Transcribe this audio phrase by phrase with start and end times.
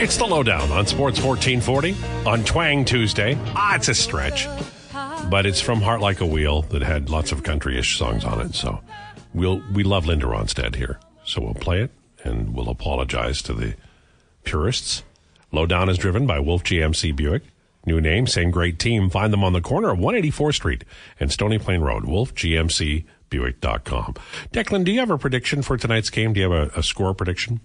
[0.00, 1.94] It's the lowdown on Sports 1440
[2.26, 3.36] on Twang Tuesday.
[3.48, 4.48] Ah, it's a stretch,
[5.28, 8.54] but it's from Heart Like a Wheel that had lots of country-ish songs on it.
[8.54, 8.80] So
[9.34, 11.90] we'll we love Linda Ronstadt here, so we'll play it
[12.24, 13.74] and we'll apologize to the
[14.42, 15.02] purists.
[15.52, 17.42] Lowdown is driven by Wolf GMC Buick.
[17.84, 19.10] New name, same great team.
[19.10, 20.82] Find them on the corner of 184th Street
[21.20, 22.04] and Stony Plain Road.
[22.04, 24.14] WolfGMCBuick.com.
[24.50, 26.32] Declan, do you have a prediction for tonight's game?
[26.32, 27.60] Do you have a, a score prediction?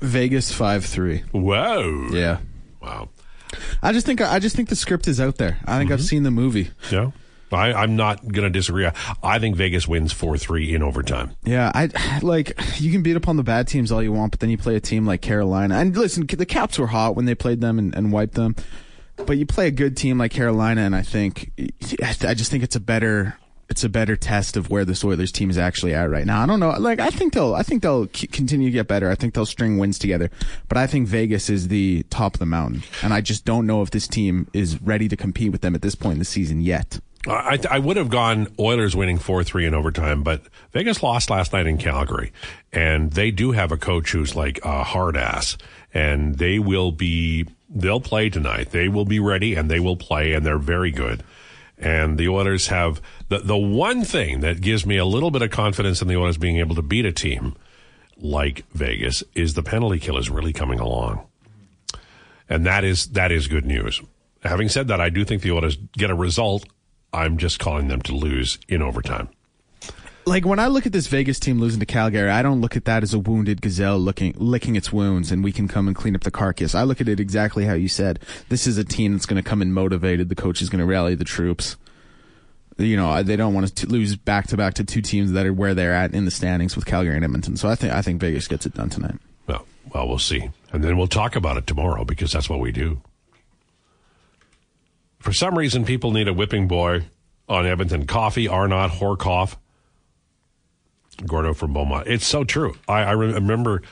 [0.00, 1.18] Vegas five three.
[1.32, 2.08] Whoa.
[2.12, 2.38] Yeah.
[2.80, 3.08] Wow.
[3.82, 5.58] I just think I just think the script is out there.
[5.66, 6.06] I think I've mm-hmm.
[6.06, 6.70] seen the movie.
[6.90, 7.10] Yeah.
[7.52, 8.86] I, I'm not going to disagree.
[8.86, 11.36] I, I think Vegas wins 4 3 in overtime.
[11.44, 14.40] Yeah, I like you can beat up on the bad teams all you want, but
[14.40, 15.76] then you play a team like Carolina.
[15.76, 18.56] And listen, the Caps were hot when they played them and, and wiped them.
[19.16, 21.52] But you play a good team like Carolina, and I think
[22.02, 23.36] I just think it's a better
[23.72, 26.42] it's a better test of where this Oilers team is actually at right now.
[26.42, 26.72] I don't know.
[26.78, 29.08] Like I think they'll I think they'll continue to get better.
[29.10, 30.30] I think they'll string wins together.
[30.68, 33.80] But I think Vegas is the top of the mountain, and I just don't know
[33.80, 36.60] if this team is ready to compete with them at this point in the season
[36.60, 37.00] yet.
[37.26, 41.54] I, I would have gone Oilers winning 4 3 in overtime, but Vegas lost last
[41.54, 42.30] night in Calgary.
[42.72, 45.56] And they do have a coach who's like a hard ass.
[45.94, 48.72] And they will be, they'll play tonight.
[48.72, 51.22] They will be ready and they will play, and they're very good.
[51.82, 55.50] And the Oilers have the, the one thing that gives me a little bit of
[55.50, 57.56] confidence in the Oilers being able to beat a team
[58.16, 61.26] like Vegas is the penalty kill is really coming along.
[62.48, 64.00] And that is, that is good news.
[64.44, 66.64] Having said that, I do think the Oilers get a result
[67.12, 69.28] I'm just calling them to lose in overtime.
[70.24, 72.84] Like when I look at this Vegas team losing to Calgary, I don't look at
[72.84, 76.14] that as a wounded gazelle looking licking its wounds and we can come and clean
[76.14, 76.74] up the carcass.
[76.74, 78.20] I look at it exactly how you said.
[78.48, 80.28] This is a team that's going to come in motivated.
[80.28, 81.76] The coach is going to rally the troops.
[82.78, 85.52] You know, they don't want to lose back to back to two teams that are
[85.52, 87.56] where they're at in the standings with Calgary and Edmonton.
[87.56, 89.16] So I think I think Vegas gets it done tonight.
[89.46, 92.72] Well, well, we'll see, and then we'll talk about it tomorrow because that's what we
[92.72, 93.02] do.
[95.18, 97.04] For some reason, people need a whipping boy
[97.48, 98.06] on Edmonton.
[98.06, 99.56] Coffey, Arnott, Horcoff,
[101.26, 102.08] Gordo from Beaumont.
[102.08, 102.74] It's so true.
[102.88, 103.82] I, I remember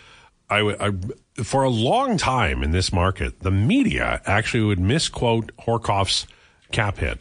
[0.50, 6.26] I, I, for a long time in this market, the media actually would misquote Horcoff's
[6.72, 7.20] cap hit.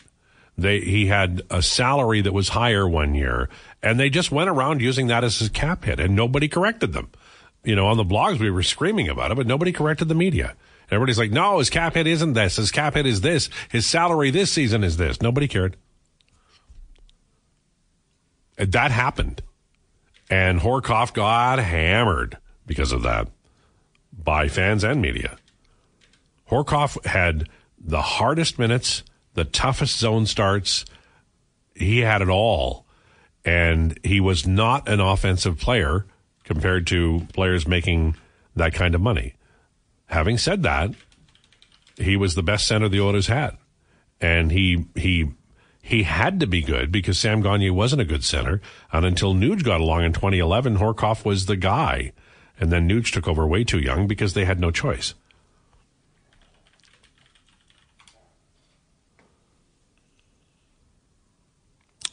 [0.58, 3.50] They, he had a salary that was higher one year,
[3.82, 7.12] and they just went around using that as his cap hit, and nobody corrected them.
[7.64, 10.56] You know, on the blogs we were screaming about it, but nobody corrected the media.
[10.92, 12.56] Everybody's like, no, his cap hit isn't this.
[12.56, 13.50] His cap hit is this.
[13.70, 15.22] His salary this season is this.
[15.22, 15.78] Nobody cared.
[18.58, 19.44] That happened.
[20.29, 23.29] And Horcoff got hammered because of that
[24.12, 25.38] by fans and media.
[26.50, 29.03] Horcoff had the hardest minutes,
[29.34, 30.85] the toughest zone starts.
[31.73, 32.85] He had it all.
[33.45, 36.06] And he was not an offensive player
[36.44, 38.16] compared to players making
[38.56, 39.35] that kind of money.
[40.07, 40.91] Having said that,
[41.97, 43.57] he was the best center the Oilers had,
[44.19, 45.31] and he he
[45.90, 48.62] he had to be good because Sam Gagner wasn't a good center,
[48.92, 52.12] and until Nuge got along in 2011, Horcoff was the guy,
[52.60, 55.16] and then Nuge took over way too young because they had no choice.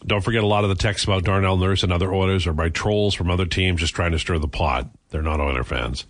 [0.07, 2.71] Don't forget a lot of the texts about Darnell Nurse and other Oilers are by
[2.71, 4.89] trolls from other teams just trying to stir the pot.
[5.11, 6.07] They're not Oiler fans.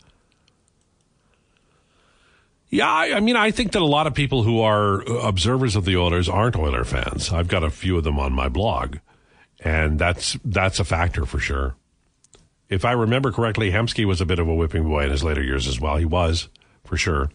[2.69, 5.77] Yeah, I, I, mean, I think that a lot of people who are uh, observers
[5.77, 7.33] of the Oilers aren't Oiler fans.
[7.33, 8.97] I've got a few of them on my blog,
[9.61, 11.77] and that's that's a factor for sure.
[12.69, 15.43] If I remember correctly, Hemsky was a bit of a whipping boy in his later
[15.43, 15.97] years as well.
[15.97, 16.49] He was,
[16.85, 17.31] for sure.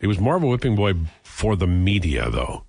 [0.00, 2.64] He was more of a whipping boy for the media, though.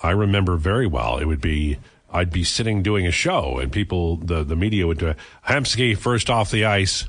[0.00, 1.18] I remember very well.
[1.18, 1.78] It would be
[2.12, 5.14] I'd be sitting doing a show, and people, the the media would do
[5.46, 7.08] Hemsky first off the ice.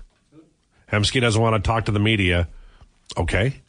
[0.92, 2.48] Hemsky doesn't want to talk to the media.
[3.18, 3.62] Okay.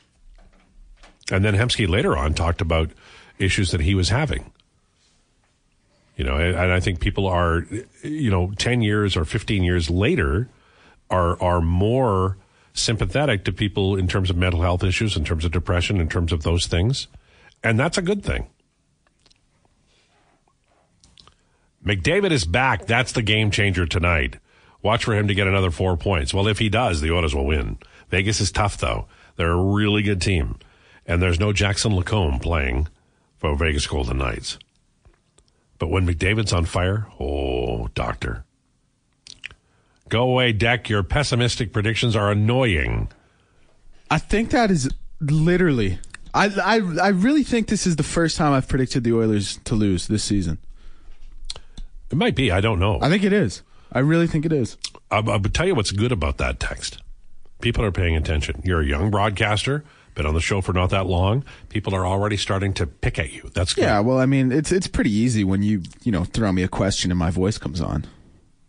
[1.30, 2.90] And then Hemsky later on talked about
[3.38, 4.50] issues that he was having.
[6.16, 7.66] You know, and I think people are,
[8.02, 10.48] you know, 10 years or 15 years later
[11.10, 12.36] are, are more
[12.74, 16.32] sympathetic to people in terms of mental health issues, in terms of depression, in terms
[16.32, 17.08] of those things.
[17.62, 18.48] And that's a good thing.
[21.84, 22.86] McDavid is back.
[22.86, 24.36] That's the game changer tonight.
[24.82, 26.34] Watch for him to get another four points.
[26.34, 27.78] Well, if he does, the Oilers will win.
[28.10, 29.06] Vegas is tough, though.
[29.42, 30.60] They're a really good team.
[31.04, 32.86] And there's no Jackson Lacombe playing
[33.38, 34.56] for Vegas Golden Knights.
[35.80, 38.44] But when McDavid's on fire, oh, doctor.
[40.08, 40.88] Go away, Deck.
[40.88, 43.08] Your pessimistic predictions are annoying.
[44.12, 44.88] I think that is
[45.20, 45.98] literally.
[46.32, 49.74] I, I, I really think this is the first time I've predicted the Oilers to
[49.74, 50.58] lose this season.
[52.12, 52.52] It might be.
[52.52, 53.00] I don't know.
[53.02, 53.62] I think it is.
[53.90, 54.76] I really think it is.
[55.10, 57.02] I, I would tell you what's good about that text.
[57.62, 58.60] People are paying attention.
[58.64, 61.44] You're a young broadcaster, been on the show for not that long.
[61.70, 63.50] People are already starting to pick at you.
[63.54, 63.82] That's good.
[63.82, 66.68] Yeah, well, I mean, it's it's pretty easy when you you know throw me a
[66.68, 68.04] question and my voice comes on.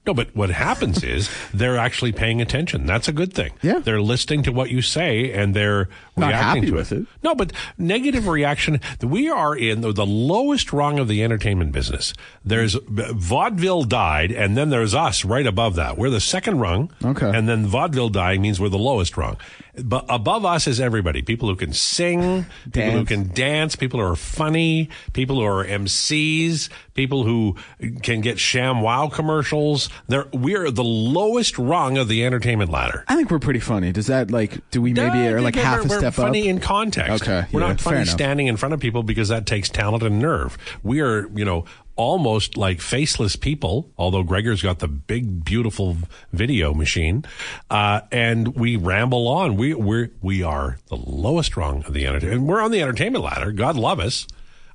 [0.05, 2.85] No, but what happens is they're actually paying attention.
[2.85, 3.51] That's a good thing.
[3.61, 3.79] Yeah.
[3.79, 7.05] They're listening to what you say and they're Not reacting happy to with it.
[7.23, 8.81] No, but negative reaction.
[9.01, 12.13] We are in the, the lowest rung of the entertainment business.
[12.43, 12.79] There's uh,
[13.13, 15.97] vaudeville died, and then there's us right above that.
[15.97, 16.91] We're the second rung.
[17.03, 17.29] Okay.
[17.29, 19.37] And then vaudeville dying means we're the lowest rung.
[19.75, 21.23] But above us is everybody.
[21.23, 25.65] People who can sing, people who can dance, people who are funny, people who are
[25.65, 27.55] MCs, people who
[28.03, 29.89] can get ShamWow commercials.
[30.07, 33.03] They're, we're the lowest rung of the entertainment ladder.
[33.07, 33.91] I think we're pretty funny.
[33.91, 36.41] Does that like do we maybe No, are like we're- half a we're step funny
[36.43, 36.47] up?
[36.49, 37.23] in context.
[37.23, 40.19] Okay, we're yeah, not funny standing in front of people because that takes talent and
[40.19, 40.55] nerve.
[40.83, 43.91] We are, you know, almost like faceless people.
[43.97, 45.97] Although Gregor's got the big, beautiful
[46.31, 47.25] video machine,
[47.69, 49.55] uh, and we ramble on.
[49.55, 52.39] We we we are the lowest rung of the entertainment.
[52.39, 53.51] And we're on the entertainment ladder.
[53.51, 54.27] God love us.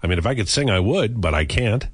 [0.02, 1.86] I mean, if I could sing, I would, but I can't.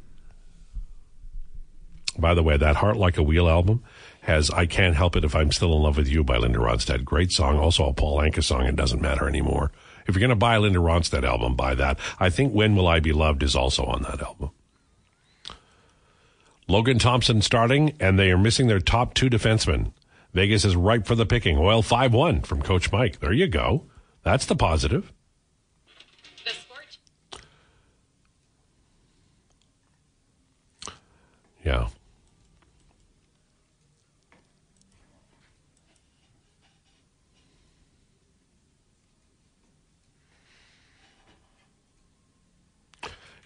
[2.19, 3.83] By the way, that Heart Like a Wheel album
[4.23, 7.05] has I Can't Help It If I'm Still in Love with You by Linda Ronstadt.
[7.05, 7.59] Great song.
[7.59, 9.73] Also a Paul Anka song, It Doesn't Matter Anymore.
[10.07, 11.99] If you're going to buy a Linda Ronstadt album, buy that.
[12.19, 14.51] I think When Will I Be Loved is also on that album.
[16.67, 19.93] Logan Thompson starting, and they are missing their top two defensemen.
[20.33, 21.59] Vegas is ripe for the picking.
[21.59, 23.21] Oil 5 1 from Coach Mike.
[23.21, 23.85] There you go.
[24.23, 25.13] That's the positive.
[31.63, 31.89] Yeah.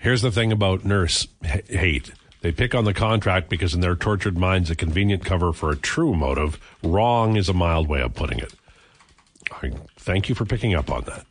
[0.01, 2.13] Here's the thing about nurse hate.
[2.41, 5.77] They pick on the contract because in their tortured minds, a convenient cover for a
[5.77, 6.61] true motive.
[6.83, 8.55] Wrong is a mild way of putting it.
[9.51, 11.27] I thank you for picking up on that.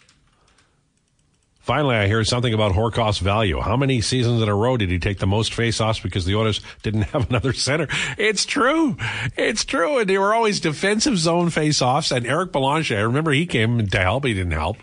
[1.68, 3.60] Finally, I hear something about Horcoff's value.
[3.60, 6.62] How many seasons in a row did he take the most face-offs because the Oilers
[6.82, 7.90] didn't have another center?
[8.18, 8.96] It's true.
[9.36, 10.00] It's true.
[10.00, 12.12] And they were always defensive zone face-offs.
[12.12, 14.24] And Eric Belanger, I remember he came to help.
[14.24, 14.78] He didn't help.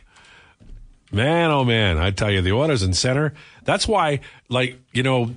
[1.11, 3.33] Man, oh man, I tell you, the Oilers in center.
[3.63, 5.31] That's why, like, you know,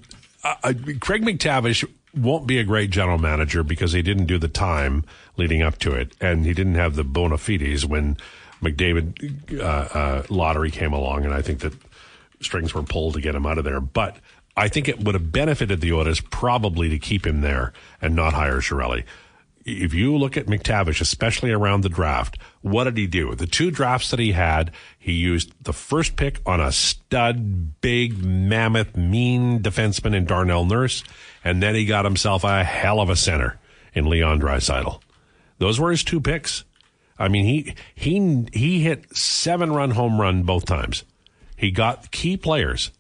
[0.44, 4.48] uh, uh, Craig MacTavish won't be a great general manager because he didn't do the
[4.48, 5.04] time
[5.36, 8.18] leading up to it, and he didn't have the bona fides when
[8.62, 11.74] McDavid uh, uh, lottery came along, and I think that
[12.42, 13.82] strings were pulled to get him out of there.
[13.82, 14.18] But
[14.56, 18.34] I think it would have benefited the Oilers probably to keep him there and not
[18.34, 19.04] hire Chiarelli
[19.68, 22.38] if you look at MacTavish, especially around the draft,
[22.70, 23.36] what did he do?
[23.36, 28.24] The two drafts that he had, he used the first pick on a stud, big,
[28.24, 31.04] mammoth, mean defenseman in Darnell Nurse,
[31.44, 33.60] and then he got himself a hell of a center
[33.94, 35.02] in Leon Draisaitl.
[35.58, 36.64] Those were his two picks.
[37.20, 41.04] I mean, he he he hit seven run home run both times.
[41.56, 42.92] He got key players,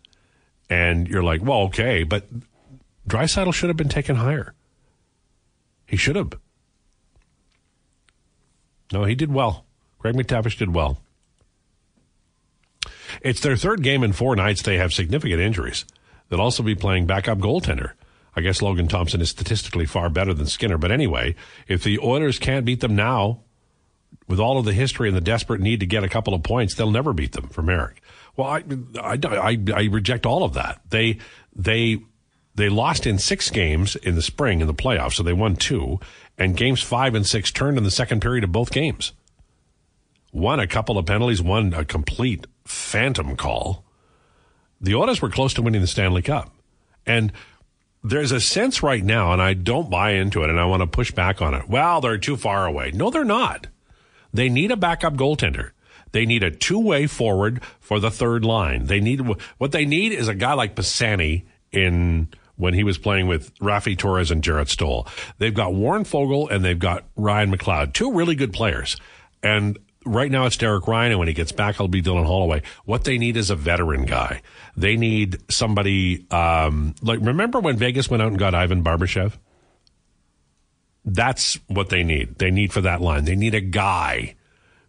[0.69, 2.25] and you're like, well, okay, but
[3.07, 4.53] Draisaitl should have been taken higher.
[5.85, 6.33] He should have.
[8.91, 9.65] No, he did well.
[9.99, 11.01] Greg MacTavish did well.
[13.21, 14.61] It's their third game in four nights.
[14.61, 15.85] They have significant injuries.
[16.29, 17.93] They'll also be playing backup goaltender.
[18.35, 20.77] I guess Logan Thompson is statistically far better than Skinner.
[20.77, 21.35] But anyway,
[21.67, 23.41] if the Oilers can't beat them now,
[24.27, 26.75] with all of the history and the desperate need to get a couple of points,
[26.75, 28.01] they'll never beat them from Eric.
[28.35, 28.63] Well, I,
[29.01, 30.81] I, I, I reject all of that.
[30.89, 31.17] They,
[31.55, 31.99] they,
[32.57, 35.99] they lost in six games in the spring in the playoffs, so they won two,
[36.37, 39.13] and games five and six turned in the second period of both games.
[40.31, 43.85] One a couple of penalties, one a complete phantom call.
[44.81, 46.51] The Oilers were close to winning the Stanley Cup,
[47.05, 47.31] and
[48.03, 50.87] there's a sense right now, and I don't buy into it, and I want to
[50.87, 51.69] push back on it.
[51.69, 52.91] Well, they're too far away.
[52.91, 53.67] No, they're not.
[54.33, 55.71] They need a backup goaltender.
[56.11, 58.85] They need a two-way forward for the third line.
[58.85, 59.21] They need
[59.57, 63.97] what they need is a guy like Pisani in when he was playing with Raffi
[63.97, 65.07] Torres and Jarrett Stoll.
[65.37, 68.97] They've got Warren Foegele and they've got Ryan McLeod, two really good players.
[69.41, 72.63] And right now it's Derek Ryan, and when he gets back, it'll be Dylan Holloway.
[72.85, 74.41] What they need is a veteran guy.
[74.75, 79.33] They need somebody um, like remember when Vegas went out and got Ivan Barbashev?
[81.05, 82.37] That's what they need.
[82.37, 83.25] They need for that line.
[83.25, 84.35] They need a guy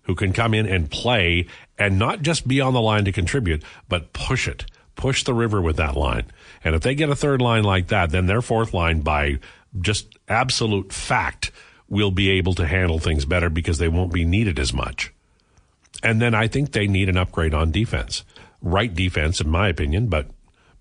[0.02, 1.46] who can come in and play
[1.78, 4.64] and not just be on the line to contribute, but push it,
[4.96, 6.24] push the river with that line.
[6.64, 9.38] And if they get a third line like that, then their fourth line, by
[9.80, 11.50] just absolute fact,
[11.88, 15.12] will be able to handle things better because they won't be needed as much.
[16.02, 18.24] And then I think they need an upgrade on defense.
[18.60, 20.26] Right defense, in my opinion, but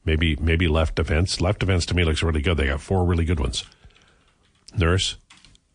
[0.03, 1.39] maybe maybe left defense.
[1.41, 2.57] Left defense to me looks really good.
[2.57, 3.63] They got four really good ones.
[4.75, 5.17] Nurse,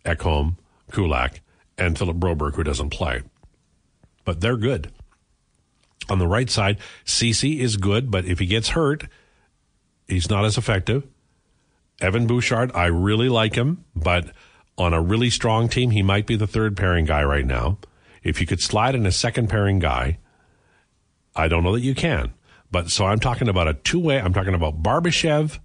[0.04, 0.56] Ekholm,
[0.90, 1.40] Kulak,
[1.78, 3.22] and Philip Broberg, who doesn't play.
[4.24, 4.90] But they're good.
[6.08, 9.04] On the right side, Ceci is good, but if he gets hurt,
[10.08, 11.06] he's not as effective.
[12.00, 14.32] Evan Bouchard, I really like him, but
[14.76, 17.78] on a really strong team, he might be the third pairing guy right now.
[18.22, 20.18] If you could slide in a second pairing guy,
[21.34, 22.32] I don't know that you can.
[22.70, 24.20] But so I'm talking about a two way.
[24.20, 25.58] I'm talking about Barbashev.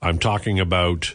[0.00, 1.14] I'm talking about,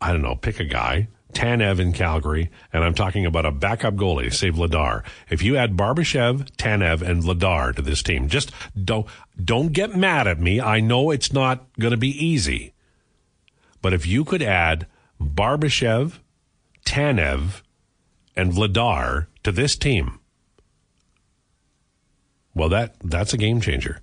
[0.00, 1.08] I don't know, pick a guy.
[1.34, 5.04] Tanev in Calgary, and I'm talking about a backup goalie, save Vladar.
[5.28, 9.06] If you add Barbashev, Tanev, and Vladar to this team, just don't
[9.42, 10.60] don't get mad at me.
[10.60, 12.72] I know it's not going to be easy,
[13.82, 14.86] but if you could add
[15.20, 16.20] Barbashev,
[16.86, 17.62] Tanev,
[18.36, 20.20] and Vladar to this team,
[22.54, 24.00] well, that that's a game changer.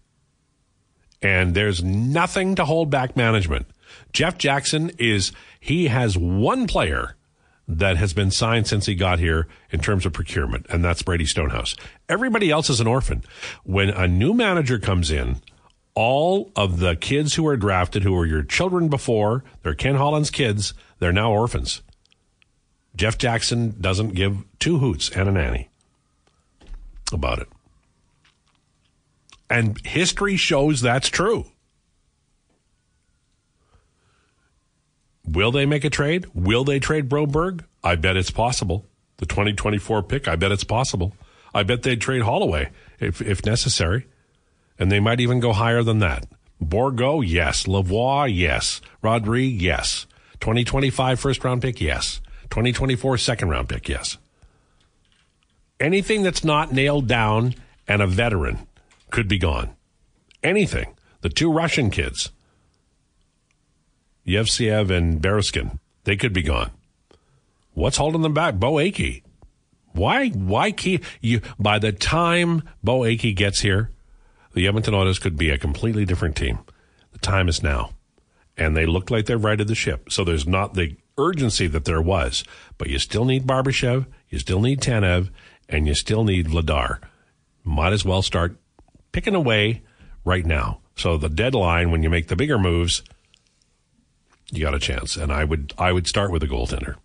[1.21, 3.67] And there's nothing to hold back management.
[4.11, 7.15] Jeff Jackson is he has one player
[7.67, 11.25] that has been signed since he got here in terms of procurement, and that's Brady
[11.25, 11.75] Stonehouse.
[12.09, 13.23] Everybody else is an orphan.
[13.63, 15.41] When a new manager comes in,
[15.93, 20.31] all of the kids who are drafted, who were your children before, they're Ken Holland's
[20.31, 21.81] kids, they're now orphans.
[22.95, 25.69] Jeff Jackson doesn't give two hoots and a nanny
[27.13, 27.47] about it.
[29.49, 31.50] And history shows that's true.
[35.31, 36.25] Will they make a trade?
[36.33, 37.63] Will they trade Broberg?
[37.83, 38.85] I bet it's possible.
[39.17, 41.13] The 2024 pick, I bet it's possible.
[41.53, 42.69] I bet they'd trade Holloway
[42.99, 44.07] if, if necessary.
[44.77, 46.25] And they might even go higher than that.
[46.61, 47.63] Bourgault, yes.
[47.65, 48.81] Lavoie, yes.
[49.01, 50.05] Rodrigue, yes.
[50.41, 52.19] 2025 first round pick, yes.
[52.49, 54.17] 2024 second round pick, yes.
[55.79, 57.55] Anything that's not nailed down
[57.87, 58.67] and a veteran
[59.11, 59.69] could be gone.
[60.43, 60.95] Anything.
[61.21, 62.31] The two Russian kids,
[64.25, 66.71] Yevseev and Berezkin, they could be gone.
[67.73, 68.55] What's holding them back?
[68.55, 69.23] Beau Akey.
[69.93, 70.29] Why?
[70.29, 71.41] Why keep you?
[71.59, 73.89] By the time Beau Akey gets here,
[74.53, 76.59] the Edmonton Oilers could be a completely different team.
[77.13, 77.91] The time is now,
[78.57, 80.11] and they look like they're righted the ship.
[80.11, 82.43] So there's not the urgency that there was,
[82.77, 85.29] but you still need Barbashev, you still need Tanev,
[85.67, 86.99] and you still need Vladar.
[87.63, 88.57] Might as well start
[89.11, 89.81] picking away
[90.25, 90.79] right now.
[90.95, 93.03] So the deadline, when you make the bigger moves,
[94.51, 95.15] you got a chance.
[95.15, 96.95] And I would I would start with a goaltender.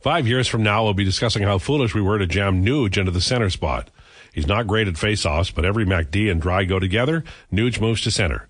[0.00, 3.12] Five years from now, we'll be discussing how foolish we were to jam Nuge into
[3.12, 3.88] the center spot.
[4.32, 8.10] He's not great at faceoffs, but every MacD and Dry go together, Nuge moves to
[8.10, 8.48] center.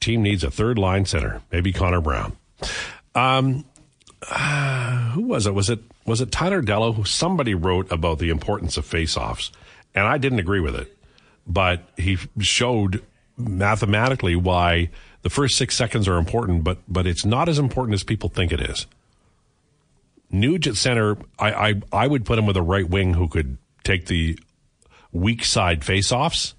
[0.00, 2.34] Team needs a third line center, maybe Connor Brown.
[3.14, 3.66] Um,
[4.28, 5.54] uh, who was it?
[5.54, 9.50] Was it was it Tyler Dellow who somebody wrote about the importance of faceoffs,
[9.94, 10.96] and I didn't agree with it,
[11.46, 13.02] but he showed
[13.36, 14.90] mathematically why
[15.22, 18.52] the first six seconds are important, but but it's not as important as people think
[18.52, 18.86] it is.
[20.32, 23.58] Nuge at center, I, I, I would put him with a right wing who could
[23.82, 24.38] take the
[25.10, 26.54] weak side faceoffs,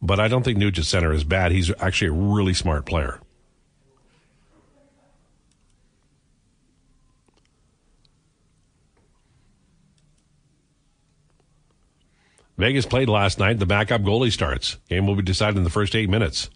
[0.00, 1.50] but I don't think Nuge at center is bad.
[1.50, 3.20] He's actually a really smart player.
[12.58, 13.58] Vegas played last night.
[13.58, 14.76] The backup goalie starts.
[14.88, 16.50] Game will be decided in the first eight minutes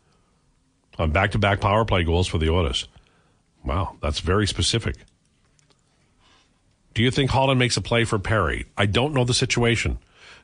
[0.99, 2.89] on back to back power play goals for the Oilers.
[3.65, 4.97] Wow, that's very specific.
[6.95, 8.67] Do you think Holland makes a play for Perry?
[8.77, 9.99] I don't know the situation.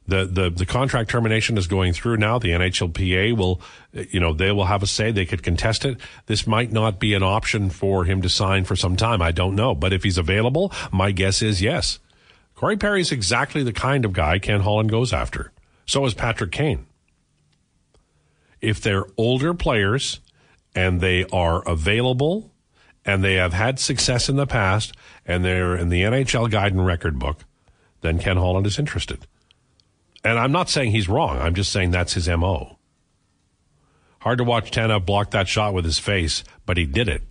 [0.07, 2.39] The, the, the contract termination is going through now.
[2.39, 3.61] The NHLPA will,
[3.93, 5.11] you know, they will have a say.
[5.11, 5.99] They could contest it.
[6.25, 9.21] This might not be an option for him to sign for some time.
[9.21, 9.75] I don't know.
[9.75, 11.99] But if he's available, my guess is yes.
[12.59, 15.53] Corey Perry is exactly the kind of guy Ken Holland goes after.
[15.87, 16.87] So is Patrick Kane.
[18.61, 20.19] If they're older players
[20.75, 22.51] and they are available
[23.05, 24.93] and they have had success in the past
[25.25, 27.45] and they're in the NHL guide and record book,
[28.01, 29.29] then Ken Holland is interested.
[30.25, 31.39] And I'm not saying he's wrong.
[31.39, 32.77] I'm just saying that's his MO.
[34.19, 37.23] Hard to watch Tana block that shot with his face, but he did it.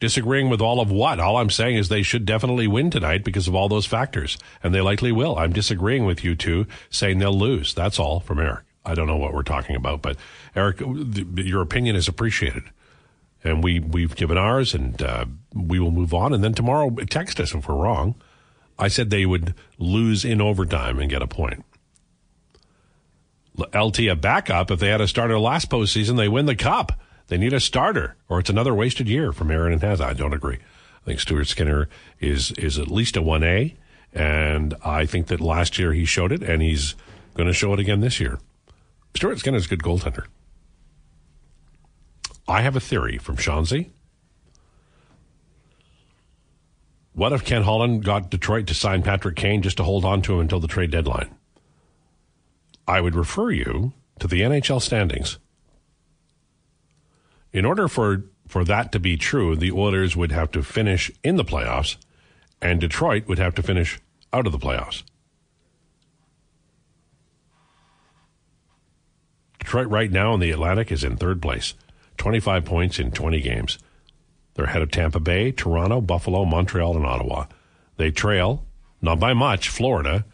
[0.00, 1.18] Disagreeing with all of what?
[1.18, 4.72] All I'm saying is they should definitely win tonight because of all those factors, and
[4.72, 5.36] they likely will.
[5.36, 7.74] I'm disagreeing with you two, saying they'll lose.
[7.74, 8.64] That's all from Eric.
[8.84, 10.16] I don't know what we're talking about, but
[10.54, 10.80] Eric,
[11.34, 12.62] your opinion is appreciated,
[13.42, 16.32] and we we've given ours, and uh, we will move on.
[16.32, 18.14] And then tomorrow, text us if we're wrong.
[18.78, 21.64] I said they would lose in overtime and get a point.
[23.74, 24.70] LT a backup.
[24.70, 26.92] If they had a starter last postseason, they win the cup.
[27.28, 30.00] They need a starter, or it's another wasted year from Aaron and Has.
[30.00, 30.56] I don't agree.
[30.56, 31.88] I think Stuart Skinner
[32.20, 33.76] is is at least a one A,
[34.12, 36.94] and I think that last year he showed it, and he's
[37.38, 38.40] Going to show it again this year.
[39.14, 40.24] Stuart Skinner's a good goaltender.
[42.48, 43.90] I have a theory from Shanzi.
[47.12, 50.34] What if Ken Holland got Detroit to sign Patrick Kane just to hold on to
[50.34, 51.32] him until the trade deadline?
[52.88, 55.38] I would refer you to the NHL standings.
[57.58, 61.34] In order for, for that to be true, the Oilers would have to finish in
[61.34, 61.96] the playoffs,
[62.62, 63.98] and Detroit would have to finish
[64.32, 65.02] out of the playoffs.
[69.58, 71.74] Detroit right now in the Atlantic is in third place,
[72.18, 73.80] 25 points in 20 games.
[74.54, 77.46] They're ahead of Tampa Bay, Toronto, Buffalo, Montreal, and Ottawa.
[77.96, 78.66] They trail,
[79.02, 80.24] not by much, Florida,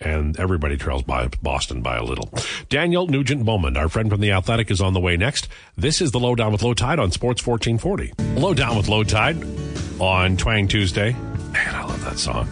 [0.00, 2.30] and everybody trails by Boston by a little.
[2.68, 5.48] Daniel Nugent Bowman, our friend from The Athletic, is on the way next.
[5.76, 8.40] This is the Lowdown with Lowetide on Sports 1440.
[8.40, 11.12] Lowdown with Lowetide on Twang Tuesday.
[11.12, 12.48] Man, I love that song.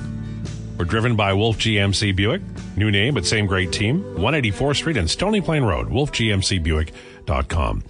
[0.79, 2.43] We're driven by Wolf GMC Buick.
[2.77, 4.03] New name, but same great team.
[4.17, 5.89] 184th Street and Stony Plain Road.
[5.89, 7.85] WolfGMCBuick.com.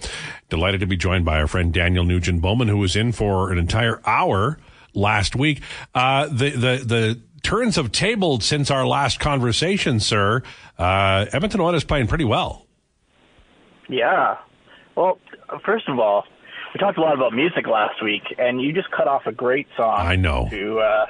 [0.49, 3.57] Delighted to be joined by our friend Daniel Nugent Bowman, who was in for an
[3.57, 4.57] entire hour
[4.93, 5.61] last week.
[5.93, 10.43] Uh, the, the, the turns have tabled since our last conversation, sir.
[10.77, 12.65] Uh, Edmonton Oilers playing pretty well.
[13.87, 14.35] Yeah.
[14.95, 15.17] Well,
[15.65, 16.25] first of all,
[16.73, 19.65] we talked a lot about music last week, and you just cut off a great
[19.77, 19.95] song.
[19.97, 20.49] I know.
[20.49, 21.05] To, uh,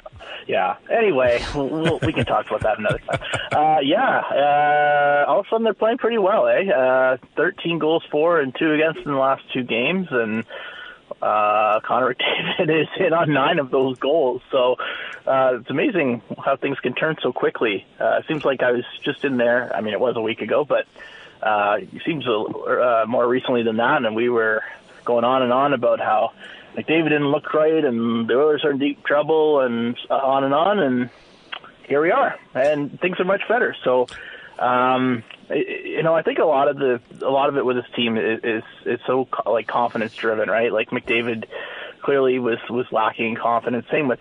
[0.46, 0.76] yeah.
[0.88, 3.20] Anyway, we'll, we can talk about that another time.
[3.50, 4.20] Uh, yeah.
[4.30, 6.70] Uh, all of a sudden, they're playing pretty well, eh?
[6.70, 10.44] Uh, 13 goals for and two against in the last two games, and
[11.20, 12.14] uh, Connor
[12.58, 14.42] McDavid is in on nine of those goals.
[14.50, 14.76] So
[15.26, 17.86] uh, it's amazing how things can turn so quickly.
[18.00, 19.74] Uh, it seems like I was just in there.
[19.74, 20.86] I mean, it was a week ago, but
[21.42, 24.62] uh, it seems a, uh, more recently than that, and we were
[25.04, 26.32] going on and on about how
[26.76, 30.78] McDavid didn't look right and the Oilers are in deep trouble and on and on,
[30.78, 31.10] and
[31.86, 33.74] here we are, and things are much better.
[33.84, 34.06] So.
[34.58, 37.86] Um, you know, I think a lot of the a lot of it with this
[37.94, 40.72] team is is, is so like confidence driven, right?
[40.72, 41.46] Like McDavid
[42.02, 43.86] clearly was was lacking confidence.
[43.90, 44.20] Same with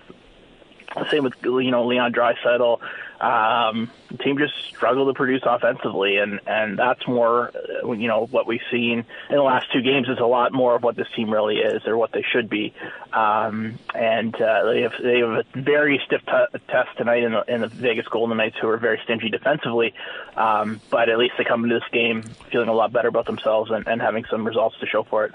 [1.12, 2.80] same with you know Leon Draisaitl.
[3.20, 7.52] Um, the team just struggled to produce offensively, and and that's more
[7.84, 10.76] uh, you know what we've seen in the last two games is a lot more
[10.76, 12.74] of what this team really is or what they should be.
[13.12, 17.44] Um, and uh, they have they have a very stiff t- test tonight in the,
[17.54, 19.96] in the Vegas Golden Knights, who are very stingy defensively.
[20.36, 23.72] Um, but at least they come into this game feeling a lot better about themselves
[23.72, 25.32] and, and having some results to show for it.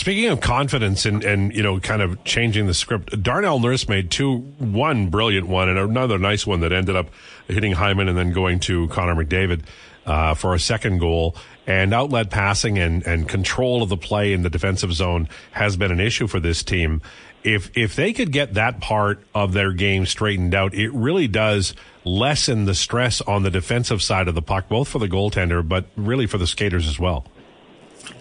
[0.00, 4.10] Speaking of confidence and, and, you know, kind of changing the script, Darnell Nurse made
[4.10, 7.10] two, one brilliant one and another nice one that ended up
[7.48, 9.60] hitting Hyman and then going to Connor McDavid
[10.06, 11.36] uh, for a second goal.
[11.66, 15.92] And outlet passing and, and control of the play in the defensive zone has been
[15.92, 17.02] an issue for this team.
[17.44, 21.74] If if they could get that part of their game straightened out, it really does
[22.04, 25.84] lessen the stress on the defensive side of the puck, both for the goaltender, but
[25.94, 27.26] really for the skaters as well.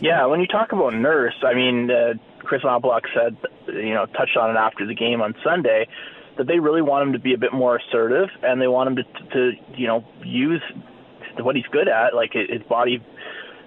[0.02, 4.38] Yeah, when you talk about Nurse, I mean, uh, Chris Knoblauch said, you know, touched
[4.38, 5.88] on it after the game on Sunday,
[6.38, 8.95] that they really want him to be a bit more assertive and they want him
[8.95, 10.62] to, to you know, use
[11.38, 13.04] what he's good at, like his body,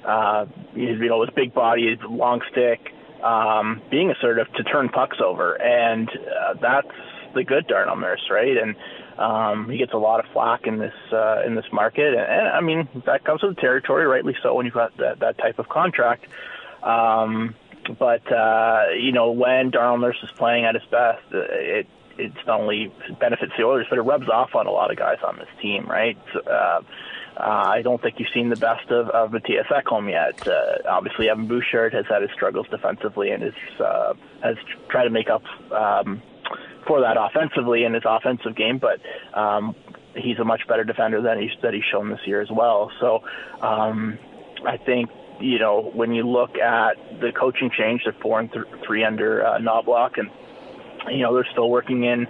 [0.07, 2.81] uh, his, you know, his big body, his long stick,
[3.23, 6.89] um, being assertive to turn pucks over, and uh, that's
[7.35, 8.57] the good Darnell Nurse, right?
[8.57, 8.75] And
[9.19, 12.49] um, he gets a lot of flack in this uh, in this market, and, and
[12.49, 15.59] I mean that comes with the territory, rightly so, when you've got that, that type
[15.59, 16.27] of contract.
[16.83, 17.55] Um,
[17.99, 21.87] but uh, you know when Darnell Nurse is playing at his best, uh, it
[22.19, 25.19] it's not only benefits the Oilers, but it rubs off on a lot of guys
[25.27, 26.19] on this team, right?
[26.47, 26.81] Uh,
[27.37, 30.47] uh, I don't think you've seen the best of, of Mattias Ekholm yet.
[30.47, 34.57] Uh, obviously, Evan Bouchard has had his struggles defensively and is, uh, has
[34.89, 36.21] tried to make up um,
[36.87, 39.01] for that offensively in his offensive game, but
[39.39, 39.75] um,
[40.17, 42.91] he's a much better defender than he's that he's shown this year as well.
[43.01, 43.21] So
[43.61, 44.19] um,
[44.67, 48.65] I think you know when you look at the coaching change, they're four and th-
[48.87, 50.31] three under uh, Knoblauch, and
[51.11, 52.27] you know they're still working in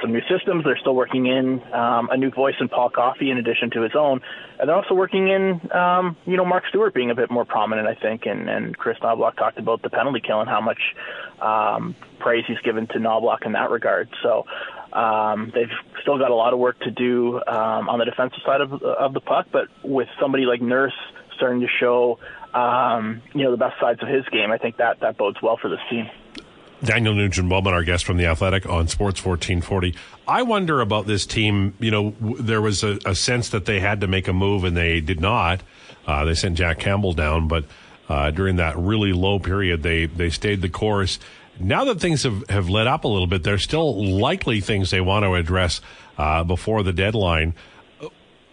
[0.00, 0.64] some new systems.
[0.64, 3.94] They're still working in um, a new voice in Paul Coffey in addition to his
[3.94, 4.20] own,
[4.58, 7.88] and they're also working in um, you know Mark Stuart being a bit more prominent,
[7.88, 8.26] I think.
[8.26, 10.80] And and Chris Knoblauch talked about the penalty kill and how much
[11.40, 14.08] um, praise he's given to Knoblauch in that regard.
[14.22, 14.46] So.
[14.92, 18.60] Um, they've still got a lot of work to do um, on the defensive side
[18.60, 20.94] of, of the puck, but with somebody like Nurse
[21.34, 22.20] starting to show,
[22.54, 25.56] um, you know, the best sides of his game, I think that that bodes well
[25.56, 26.08] for this team.
[26.84, 29.94] Daniel Nugent Bowman, our guest from the Athletic on Sports 1440.
[30.28, 31.74] I wonder about this team.
[31.80, 34.76] You know, there was a, a, sense that they had to make a move and
[34.76, 35.62] they did not.
[36.06, 37.64] Uh, they sent Jack Campbell down, but
[38.08, 41.18] uh, during that really low period, they they stayed the course.
[41.58, 45.00] Now that things have, have let up a little bit, there's still likely things they
[45.00, 45.80] want to address
[46.18, 47.54] uh, before the deadline.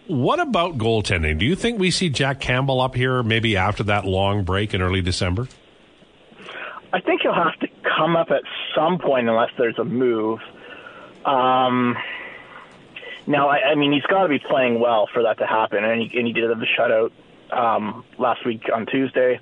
[0.06, 1.38] What about goaltending?
[1.38, 4.82] Do you think we see Jack Campbell up here maybe after that long break in
[4.82, 5.48] early December?
[6.92, 8.42] I think he'll have to come up at
[8.74, 10.40] some point unless there's a move.
[11.24, 11.96] Um,
[13.26, 16.02] now, I, I mean, he's got to be playing well for that to happen, and
[16.02, 17.12] he, and he did have a shutout
[17.50, 19.40] um, last week on Tuesday.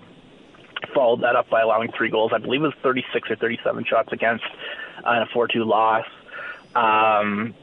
[0.94, 2.32] Followed that up by allowing three goals.
[2.34, 4.44] I believe it was 36 or 37 shots against
[5.04, 6.06] uh, in a 4-2 loss.
[6.74, 7.54] Um,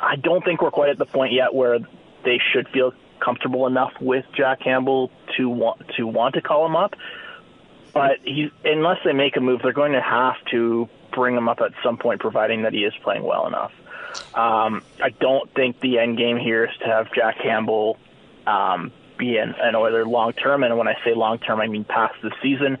[0.00, 1.78] I don't think we're quite at the point yet where
[2.24, 6.76] they should feel comfortable enough with Jack Campbell to want to want to call him
[6.76, 6.94] up.
[7.96, 11.62] But he, unless they make a move, they're going to have to bring him up
[11.62, 13.72] at some point, providing that he is playing well enough.
[14.34, 17.98] Um, I don't think the end game here is to have Jack Campbell
[18.46, 21.84] um, be an, an Oiler long term, and when I say long term, I mean
[21.84, 22.76] past the season.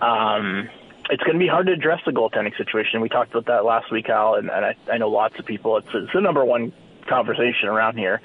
[0.00, 0.68] Um,
[1.10, 3.00] it's going to be hard to address the goaltending situation.
[3.00, 5.76] We talked about that last week, Al, and, and I, I know lots of people.
[5.78, 6.72] It's, it's the number one
[7.08, 8.20] conversation around here.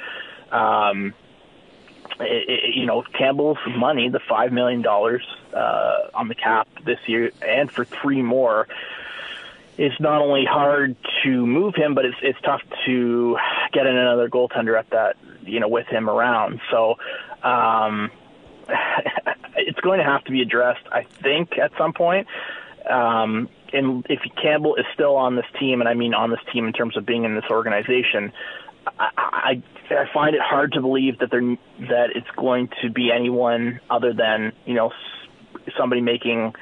[0.51, 1.15] Um,
[2.19, 7.32] it, you know, Campbell's money, the five million dollars uh, on the cap this year,
[7.45, 8.67] and for three more,
[9.78, 13.38] is not only hard to move him, but it's it's tough to
[13.74, 16.62] get in another goaltender at that, you know, with him around.
[16.69, 16.97] So.
[17.43, 18.12] Um,
[19.58, 22.28] it's going to have to be addressed, I think, at some point.
[22.89, 26.67] Um, and if Campbell is still on this team, and I mean on this team
[26.67, 28.34] in terms of being in this organization,
[28.88, 31.58] I, I, I find it hard to believe that they're
[31.89, 34.91] that it's going to be anyone other than you know
[35.78, 36.54] somebody making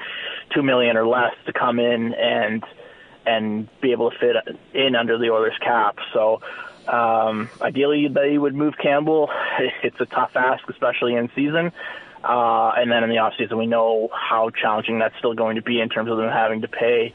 [0.54, 2.64] two million or less to come in and
[3.26, 4.36] and be able to fit
[4.74, 5.98] in under the Oilers cap.
[6.12, 6.40] So
[6.88, 9.30] um, ideally, they would move Campbell.
[9.82, 11.72] It's a tough ask, especially in season.
[12.24, 15.80] Uh, and then in the offseason, we know how challenging that's still going to be
[15.80, 17.14] in terms of them having to pay,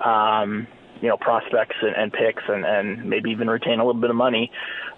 [0.00, 0.66] um,
[1.00, 4.16] you know, prospects and, and picks and, and maybe even retain a little bit of
[4.16, 4.50] money.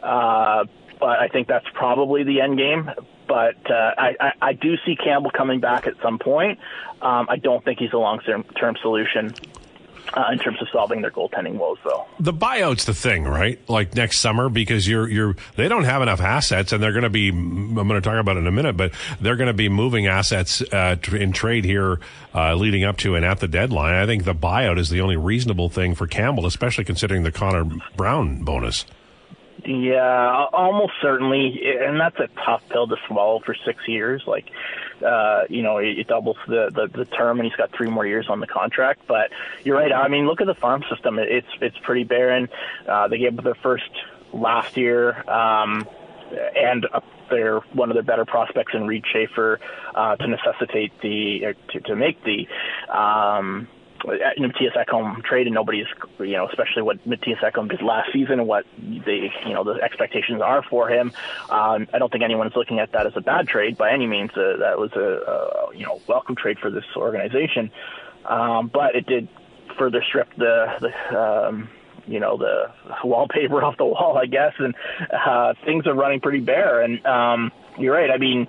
[0.03, 0.65] Uh,
[0.99, 2.91] but I think that's probably the end game.
[3.27, 6.59] But uh, I, I, I do see Campbell coming back at some point.
[7.01, 9.35] Um, I don't think he's a long-term term solution
[10.15, 12.07] uh, in terms of solving their goaltending woes, though.
[12.21, 13.59] The buyout's the thing, right?
[13.69, 17.11] Like next summer, because you're you're they don't have enough assets, and they're going to
[17.11, 17.29] be.
[17.31, 20.07] I'm going to talk about it in a minute, but they're going to be moving
[20.07, 22.01] assets uh, in trade here,
[22.35, 23.95] uh, leading up to and at the deadline.
[23.95, 27.65] I think the buyout is the only reasonable thing for Campbell, especially considering the Connor
[27.97, 28.85] Brown bonus.
[29.65, 34.25] Yeah, almost certainly, and that's a tough pill to swallow for six years.
[34.27, 34.51] Like,
[35.07, 38.27] uh, you know, it, doubles the, the the term, and he's got three more years
[38.29, 39.03] on the contract.
[39.07, 39.31] But
[39.63, 39.93] you're right.
[39.93, 42.49] I mean, look at the farm system; it's it's pretty barren.
[42.89, 43.91] Uh, they gave up their first
[44.33, 45.87] last year, um,
[46.57, 49.61] and uh, they're one of their better prospects in Reid Schaefer
[49.95, 52.49] uh, to necessitate the to, to make the.
[52.93, 53.69] Um,
[54.05, 55.53] Mattias Ekholm traded.
[55.53, 55.87] Nobody's,
[56.19, 59.81] you know, especially what Mattias Ekholm did last season and what the, you know, the
[59.83, 61.13] expectations are for him.
[61.51, 64.07] Um, I don't think anyone is looking at that as a bad trade by any
[64.07, 64.31] means.
[64.33, 67.71] Uh, that was a, a, you know, welcome trade for this organization.
[68.25, 69.29] Um, but it did
[69.79, 71.69] further strip the, the um,
[72.07, 72.71] you know, the
[73.05, 74.75] wallpaper off the wall, I guess, and
[75.13, 76.81] uh, things are running pretty bare.
[76.83, 78.11] And um, you're right.
[78.11, 78.49] I mean,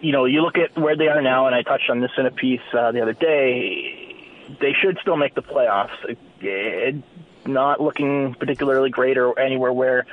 [0.00, 2.26] you know, you look at where they are now, and I touched on this in
[2.26, 4.16] a piece uh, the other day.
[4.60, 6.16] They should still make the playoffs.
[6.40, 7.02] It,
[7.46, 10.06] not looking particularly great or anywhere where,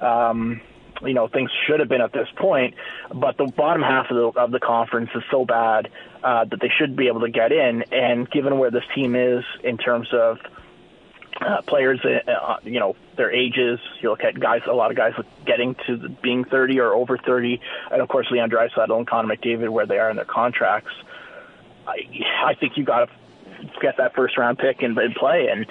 [0.00, 0.60] um,
[1.02, 2.74] you know, things should have been at this point.
[3.12, 5.90] But the bottom half of the of the conference is so bad
[6.22, 7.82] uh, that they should be able to get in.
[7.92, 10.38] And given where this team is in terms of
[11.42, 13.80] uh, players, uh, you know, their ages.
[14.00, 17.18] You look at guys, a lot of guys getting to the, being 30 or over
[17.18, 20.92] 30, and of course Leon Draisaitl and Connor McDavid, where they are in their contracts.
[21.86, 22.06] I,
[22.44, 25.48] I think you got to get that first round pick and, and play.
[25.48, 25.66] And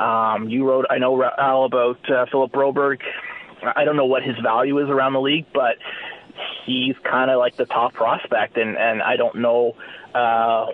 [0.00, 3.00] um, you wrote, I know Al about uh, Philip Broberg.
[3.74, 5.76] I don't know what his value is around the league, but
[6.64, 9.76] he's kind of like the top prospect, and and I don't know
[10.14, 10.66] uh,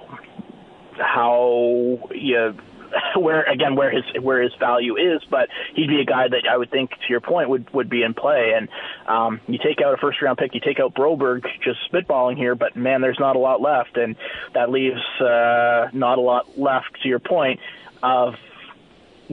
[0.99, 2.57] how you
[3.17, 6.57] where again where his where his value is, but he'd be a guy that I
[6.57, 8.55] would think, to your point, would would be in play.
[8.57, 8.69] And
[9.07, 12.55] um, you take out a first round pick, you take out Broberg, just spitballing here,
[12.55, 14.17] but man, there's not a lot left, and
[14.55, 17.03] that leaves uh, not a lot left.
[17.03, 17.61] To your point
[18.03, 18.35] of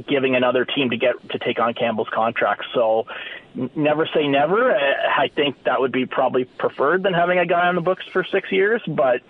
[0.08, 2.66] giving another team to get to take on Campbell's contract.
[2.74, 3.08] So
[3.76, 4.76] never say never.
[4.76, 8.24] I think that would be probably preferred than having a guy on the books for
[8.24, 9.22] six years, but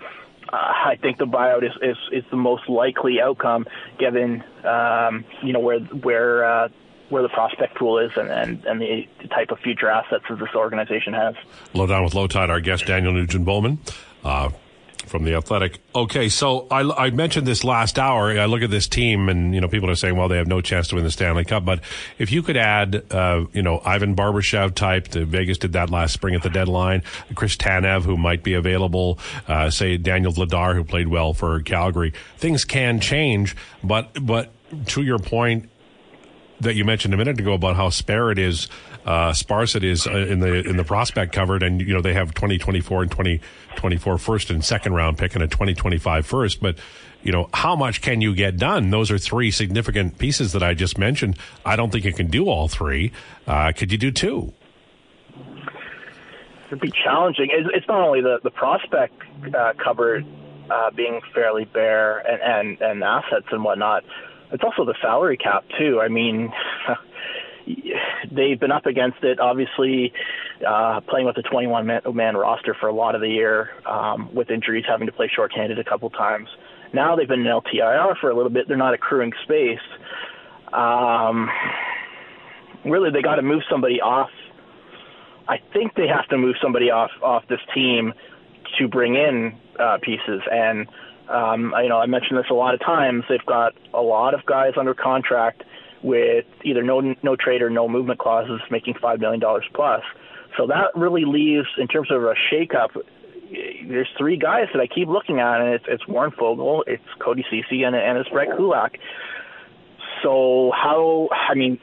[0.51, 3.65] uh, I think the buyout is, is, is the most likely outcome
[3.99, 6.69] given um, you know where where uh,
[7.09, 10.53] where the prospect pool is and, and, and the type of future assets that this
[10.55, 11.35] organization has.
[11.73, 13.79] Low down with Lowetide, our guest Daniel Nugent Bowman.
[14.23, 14.51] Uh,
[15.05, 15.79] from the Athletic.
[15.95, 18.37] Okay, so I, I, mentioned this last hour.
[18.39, 20.61] I look at this team, and you know, people are saying, well, they have no
[20.61, 21.65] chance to win the Stanley Cup.
[21.65, 21.81] But
[22.17, 26.13] if you could add, uh, you know, Ivan Barbashev type, the Vegas did that last
[26.13, 27.03] spring at the deadline.
[27.35, 32.13] Chris Tanev, who might be available, uh, say Daniel Vladar, who played well for Calgary.
[32.37, 34.51] Things can change, but but
[34.87, 35.69] to your point
[36.61, 38.67] that you mentioned a minute ago about how spare it is
[39.05, 42.13] uh, sparse it is uh, in the in the prospect covered, and you know they
[42.13, 43.11] have 2024 and
[43.79, 46.77] 2024 first and second round pick and a 2025 first, but
[47.23, 48.89] you know how much can you get done?
[48.89, 51.37] Those are three significant pieces that I just mentioned.
[51.65, 53.11] I don't think you can do all three.
[53.47, 54.53] Uh, could you do two?
[56.67, 57.47] It'd be challenging.
[57.51, 59.15] It's, not only the the prospect
[59.57, 60.25] uh, cupboard
[60.69, 64.03] uh, being fairly bare and, and and assets and whatnot.
[64.51, 66.01] It's also the salary cap too.
[66.01, 66.51] I mean,
[68.31, 69.39] they've been up against it.
[69.39, 70.13] Obviously,
[70.67, 74.33] uh, playing with a 21 man, man roster for a lot of the year, um,
[74.33, 76.49] with injuries, having to play shorthanded a couple times.
[76.93, 78.67] Now they've been in LTIR for a little bit.
[78.67, 79.79] They're not accruing space.
[80.73, 81.49] Um,
[82.85, 84.29] really, they got to move somebody off.
[85.47, 88.13] I think they have to move somebody off off this team
[88.77, 90.41] to bring in uh, pieces.
[90.51, 90.87] And
[91.27, 93.23] um, you know, I mentioned this a lot of times.
[93.29, 95.63] They've got a lot of guys under contract
[96.03, 100.01] with either no no trade or no movement clauses, making five million dollars plus.
[100.57, 102.89] So that really leaves, in terms of a shakeup,
[103.87, 107.45] there's three guys that I keep looking at, and it's it's Warren Foegele, it's Cody
[107.49, 108.97] Ceci, and, and it's Brett Kulak.
[110.23, 111.29] So how?
[111.31, 111.79] I mean,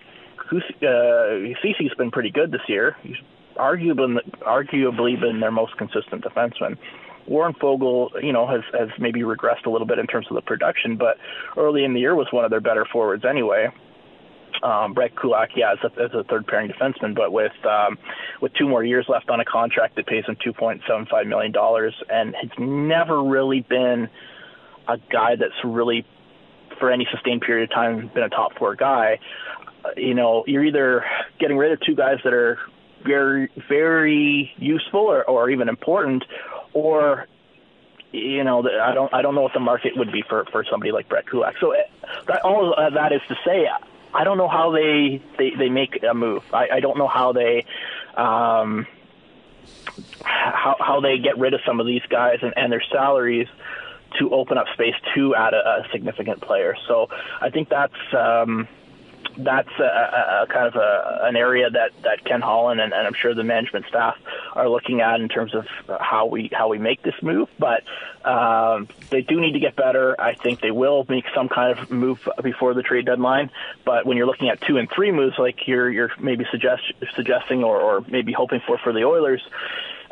[0.53, 2.97] uh, Ceci's been pretty good this year.
[3.03, 3.17] He's
[3.57, 6.77] arguably arguably been their most consistent defenseman.
[7.27, 10.43] Warren Foegele, you know, has has maybe regressed a little bit in terms of the
[10.43, 11.17] production, but
[11.57, 13.69] early in the year was one of their better forwards anyway
[14.63, 17.99] um, Brett Kulak, yeah, as a, as a third pairing defenseman, but with um,
[18.41, 21.27] with two more years left on a contract that pays him two point seven five
[21.27, 24.09] million dollars, and has never really been
[24.89, 26.07] a guy that's really,
[26.79, 29.19] for any sustained period of time, been a top four guy.
[29.85, 31.05] Uh, you know, you're either
[31.39, 32.59] getting rid of two guys that are
[33.05, 36.25] very very useful or, or even important,
[36.73, 37.27] or
[38.13, 40.93] you know, I don't I don't know what the market would be for for somebody
[40.93, 41.55] like Brett Kulak.
[41.61, 41.75] So
[42.27, 43.69] that, all that is to say,
[44.15, 46.43] I don't know how they they, they make a move.
[46.53, 47.65] I, I don't know how they
[48.17, 48.87] um,
[50.23, 53.49] how how they get rid of some of these guys and, and their salaries
[54.19, 56.75] to open up space to add a, a significant player.
[56.89, 57.09] So
[57.41, 58.69] I think that's um,
[59.39, 63.15] that's a, a kind of a, an area that, that Ken Holland and, and I'm
[63.15, 64.17] sure the management staff
[64.55, 65.67] are looking at in terms of
[66.01, 67.49] how we how we make this move.
[67.59, 67.85] But
[68.25, 70.19] um, they do need to get better.
[70.21, 73.51] I think they will make some kind of move before the trade deadline.
[73.85, 76.83] But when you're looking at two and three moves, like you're you're maybe suggest,
[77.15, 79.43] suggesting or, or maybe hoping for for the Oilers,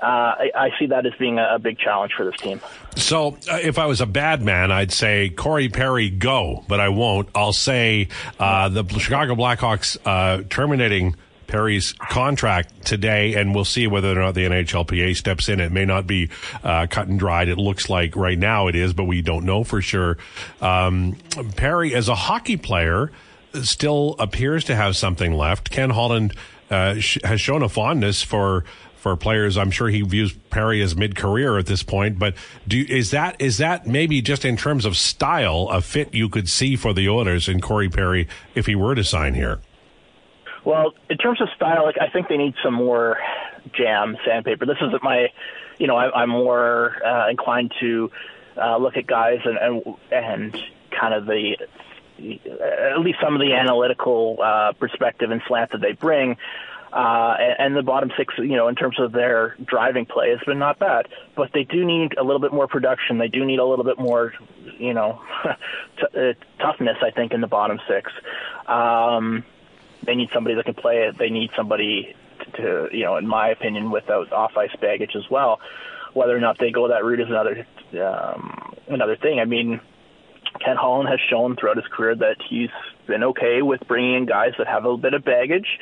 [0.03, 2.61] uh, I, I, see that as being a, a, big challenge for this team.
[2.97, 6.89] So, uh, if I was a bad man, I'd say Corey Perry go, but I
[6.89, 7.29] won't.
[7.35, 11.17] I'll say uh, the Chicago Blackhawks uh, terminating.
[11.47, 15.61] Perry's contract today, and we'll see whether or not the NHLPA steps in.
[15.61, 16.31] It may not be
[16.65, 17.49] uh, cut and dried.
[17.49, 20.17] It looks like right now it is, but we don't know for sure.
[20.63, 21.17] Um,
[21.55, 23.13] Perry, as a hockey player,
[23.63, 25.71] still appears to have something left.
[25.71, 26.35] Ken Holland
[26.71, 28.65] uh, sh- has shown a fondness for
[29.05, 29.59] for players.
[29.59, 32.35] I'm sure he views Perry as mid-career at this point, but
[32.67, 36.49] do is that is that maybe just in terms of style a fit you could
[36.49, 39.61] see for the Oilers in Corey Perry if he were to sign here?
[40.64, 43.19] Well, in terms of style, like I think they need some more
[43.77, 44.64] jam sandpaper.
[44.64, 45.29] This isn't my,
[45.77, 48.11] you know, I, I'm more uh, inclined to
[48.57, 50.57] uh, look at guys and and, and
[50.99, 51.59] kind of the
[52.95, 56.38] at least some of the analytical uh, perspective and slant that they bring
[56.95, 60.61] uh, and, the bottom six, you know, in terms of their driving play, has been
[60.61, 61.09] not bad.
[61.35, 63.19] But they do need a little bit more production.
[63.19, 64.33] They do need a little bit more,
[64.79, 65.21] you know,
[65.99, 66.99] t- uh, toughness.
[67.03, 68.13] I think in the bottom six,
[68.69, 69.45] um,
[70.05, 71.19] they need somebody that can play it.
[71.19, 72.15] They need somebody
[72.55, 75.61] to, you know, in my opinion, without off ice baggage as well.
[76.13, 77.67] Whether or not they go that route is another
[78.01, 79.41] um, another thing.
[79.41, 79.81] I mean,
[80.61, 82.71] Ken Holland has shown throughout his career that he's
[83.07, 85.79] been okay with bringing in guys that have a little bit of baggage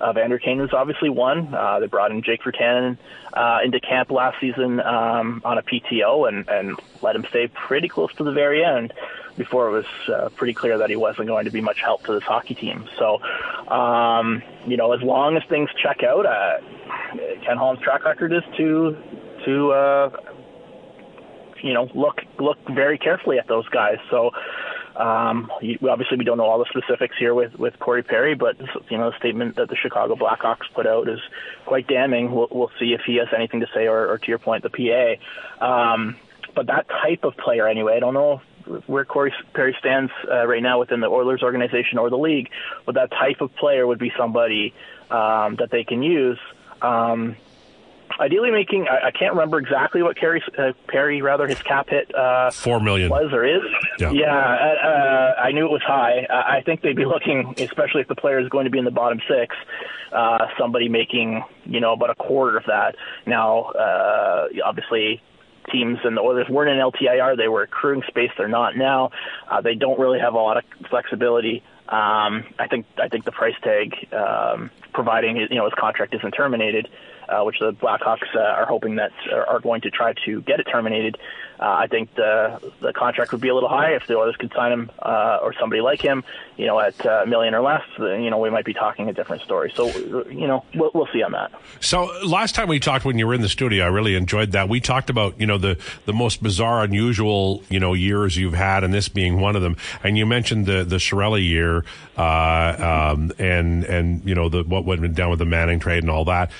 [0.00, 1.54] uh, Vander Kane was obviously one.
[1.54, 2.98] Uh, they brought in Jake Virtanen
[3.32, 7.88] uh, into camp last season um, on a PTO and, and let him stay pretty
[7.88, 8.92] close to the very end
[9.36, 12.12] before it was uh, pretty clear that he wasn't going to be much help to
[12.12, 12.88] this hockey team.
[12.98, 13.20] So,
[13.72, 16.58] um, you know, as long as things check out, uh,
[17.44, 18.96] Ken Holland's track record is to
[19.44, 20.10] to uh,
[21.62, 23.98] you know look look very carefully at those guys.
[24.10, 24.32] So
[24.96, 25.50] um,
[25.88, 28.56] obviously, we don't know all the specifics here with, with Corey Perry, but
[28.88, 31.18] you know the statement that the Chicago Blackhawks put out is
[31.66, 32.32] quite damning.
[32.32, 35.18] We'll, we'll see if he has anything to say, or, or to your point, the
[35.60, 35.92] PA.
[35.92, 36.16] Um,
[36.54, 37.96] but that type of player anyway.
[37.96, 38.40] I don't know
[38.86, 42.50] where Corey Perry stands uh, right now within the Oilers organization or the league,
[42.86, 44.74] but that type of player would be somebody
[45.10, 46.38] um, that they can use.
[46.80, 47.36] Um,
[48.20, 52.14] ideally, making I, I can't remember exactly what Carey, uh, Perry rather his cap hit
[52.14, 53.10] uh, Four million.
[53.10, 53.62] was or is.
[53.98, 54.12] Yeah.
[54.12, 56.26] Yeah, uh, uh, I knew it was high.
[56.30, 58.84] I I think they'd be looking, especially if the player is going to be in
[58.84, 59.56] the bottom six,
[60.12, 62.96] uh, somebody making you know about a quarter of that.
[63.26, 65.22] Now, uh, obviously.
[65.72, 68.30] Teams and the Oilers weren't in LTIR; they were accruing space.
[68.36, 69.12] They're not now.
[69.50, 71.62] Uh, they don't really have a lot of flexibility.
[71.88, 76.32] Um, I think I think the price tag, um, providing you know his contract isn't
[76.32, 76.90] terminated, uh,
[77.44, 80.64] which the Blackhawks uh, are hoping that are, are going to try to get it
[80.64, 81.16] terminated.
[81.58, 84.52] Uh, I think the the contract would be a little high if the Oilers could
[84.54, 86.24] sign him uh, or somebody like him,
[86.56, 87.82] you know, at uh, a million or less.
[87.98, 89.72] You know, we might be talking a different story.
[89.74, 91.52] So, uh, you know, we'll, we'll see on that.
[91.80, 94.68] So last time we talked when you were in the studio, I really enjoyed that.
[94.68, 98.82] We talked about you know the the most bizarre, unusual you know years you've had,
[98.82, 99.76] and this being one of them.
[100.02, 101.84] And you mentioned the the Chiarelli year,
[102.16, 106.10] uh, um, and and you know the what went down with the Manning trade and
[106.10, 106.50] all that.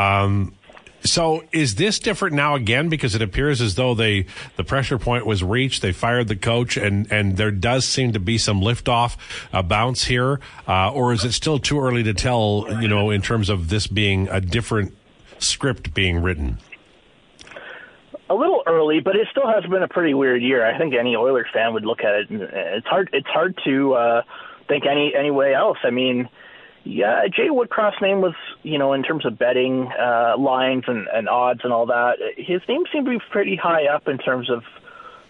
[0.00, 0.54] Um,
[1.02, 5.24] so is this different now again because it appears as though they the pressure point
[5.24, 9.16] was reached, they fired the coach, and and there does seem to be some liftoff,
[9.52, 12.66] a bounce here, uh, or is it still too early to tell?
[12.80, 14.94] You know, in terms of this being a different
[15.38, 16.58] script being written.
[18.28, 20.64] a little early, but it still has been a pretty weird year.
[20.64, 22.26] I think any Oilers fan would look at it.
[22.30, 23.08] It's hard.
[23.12, 24.22] It's hard to uh,
[24.68, 25.78] think any any way else.
[25.82, 26.28] I mean,
[26.84, 31.28] yeah, Jay Woodcroft's name was, you know, in terms of betting uh, lines and, and
[31.28, 32.16] odds and all that.
[32.36, 34.62] His name seemed to be pretty high up in terms of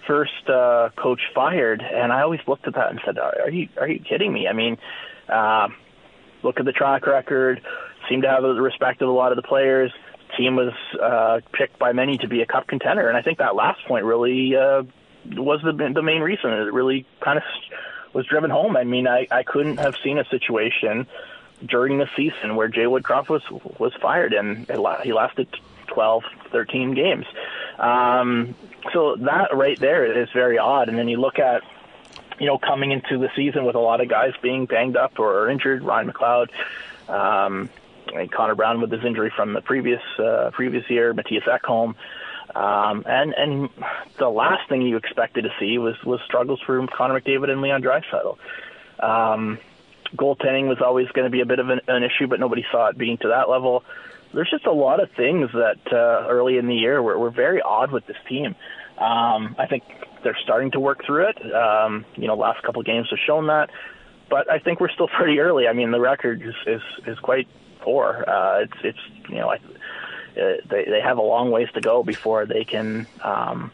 [0.06, 1.82] first uh, coach fired.
[1.82, 4.52] And I always looked at that and said, "Are you are you kidding me?" I
[4.52, 4.78] mean,
[5.28, 5.68] uh,
[6.42, 7.60] look at the track record.
[8.08, 9.92] Seemed to have the respect of a lot of the players.
[10.36, 13.56] Team was uh, picked by many to be a cup contender, and I think that
[13.56, 14.84] last point really uh,
[15.32, 16.52] was the the main reason.
[16.52, 17.44] It really kind of
[18.12, 18.76] was driven home.
[18.76, 21.06] I mean, I, I couldn't have seen a situation
[21.64, 23.42] during the season where Jay Woodcroft was
[23.79, 24.66] was fired, and
[25.03, 25.49] he lasted
[25.88, 27.27] 12, 13 games.
[27.79, 28.55] Um,
[28.92, 30.88] so that right there is very odd.
[30.88, 31.62] And then you look at
[32.40, 35.51] you know, coming into the season with a lot of guys being banged up or
[35.51, 36.49] injured, Ryan McLeod,
[37.09, 37.68] um,
[38.14, 41.94] and Connor Brown with his injury from the previous uh, previous year, Matthias Ekholm,
[42.55, 43.68] um, and and
[44.16, 47.83] the last thing you expected to see was was struggles for Connor McDavid and Leon
[47.83, 48.38] Draisaitl.
[49.01, 49.59] Um,
[50.16, 52.88] goaltending was always going to be a bit of an, an issue, but nobody saw
[52.88, 53.85] it being to that level.
[54.33, 57.61] There's just a lot of things that uh, early in the year were, were very
[57.61, 58.55] odd with this team.
[58.99, 59.83] Um, I think
[60.23, 61.55] they're starting to work through it.
[61.55, 63.70] Um, you know, last couple of games have shown that,
[64.29, 65.66] but I think we're still pretty early.
[65.66, 67.49] I mean, the record is is, is quite
[67.81, 68.25] poor.
[68.27, 72.03] Uh, it's it's you know, I, uh, they they have a long ways to go
[72.03, 73.07] before they can.
[73.23, 73.73] Um,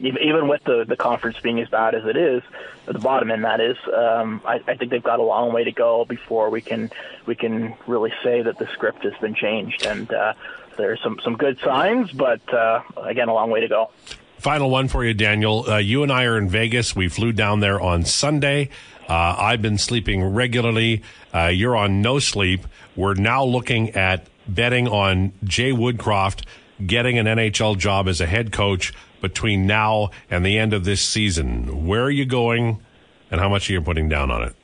[0.00, 2.42] even with the the conference being as bad as it is,
[2.86, 5.72] the bottom end that is, um, I, I think they've got a long way to
[5.72, 6.90] go before we can
[7.26, 9.86] we can really say that the script has been changed.
[9.86, 10.34] And uh,
[10.76, 13.90] there's some some good signs, but uh, again, a long way to go.
[14.38, 15.64] Final one for you, Daniel.
[15.68, 16.94] Uh, you and I are in Vegas.
[16.94, 18.68] We flew down there on Sunday.
[19.08, 21.02] Uh, I've been sleeping regularly.
[21.32, 22.66] Uh, you're on no sleep.
[22.96, 26.44] We're now looking at betting on Jay Woodcroft
[26.84, 28.92] getting an NHL job as a head coach
[29.24, 31.86] between now and the end of this season.
[31.86, 32.82] Where are you going,
[33.30, 34.54] and how much are you putting down on it?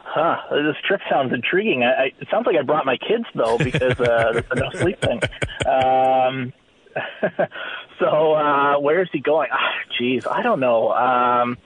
[0.00, 0.36] Huh.
[0.50, 1.82] This trip sounds intriguing.
[1.84, 5.00] I, I, it sounds like I brought my kids though because uh, the no sleep
[5.00, 5.20] thing.
[5.66, 6.52] Um,
[7.98, 9.48] so uh, where is he going?
[9.52, 10.92] Ah, Jeez, I don't know.
[10.92, 11.58] Um,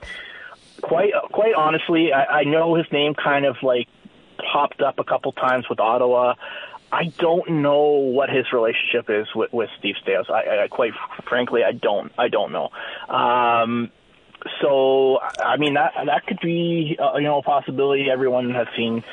[0.81, 3.87] quite quite honestly, I, I know his name kind of like
[4.53, 6.35] popped up a couple times with Ottawa.
[6.91, 10.29] I don't know what his relationship is with, with Steve Staios.
[10.29, 10.93] I, I quite
[11.27, 12.11] frankly, I don't.
[12.17, 12.69] I don't know.
[13.09, 13.91] Um,
[14.61, 18.09] so I mean that that could be uh, you know a possibility.
[18.09, 19.03] Everyone has seen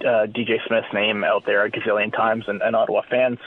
[0.00, 3.38] uh, DJ Smith's name out there a gazillion times, and, and Ottawa fans.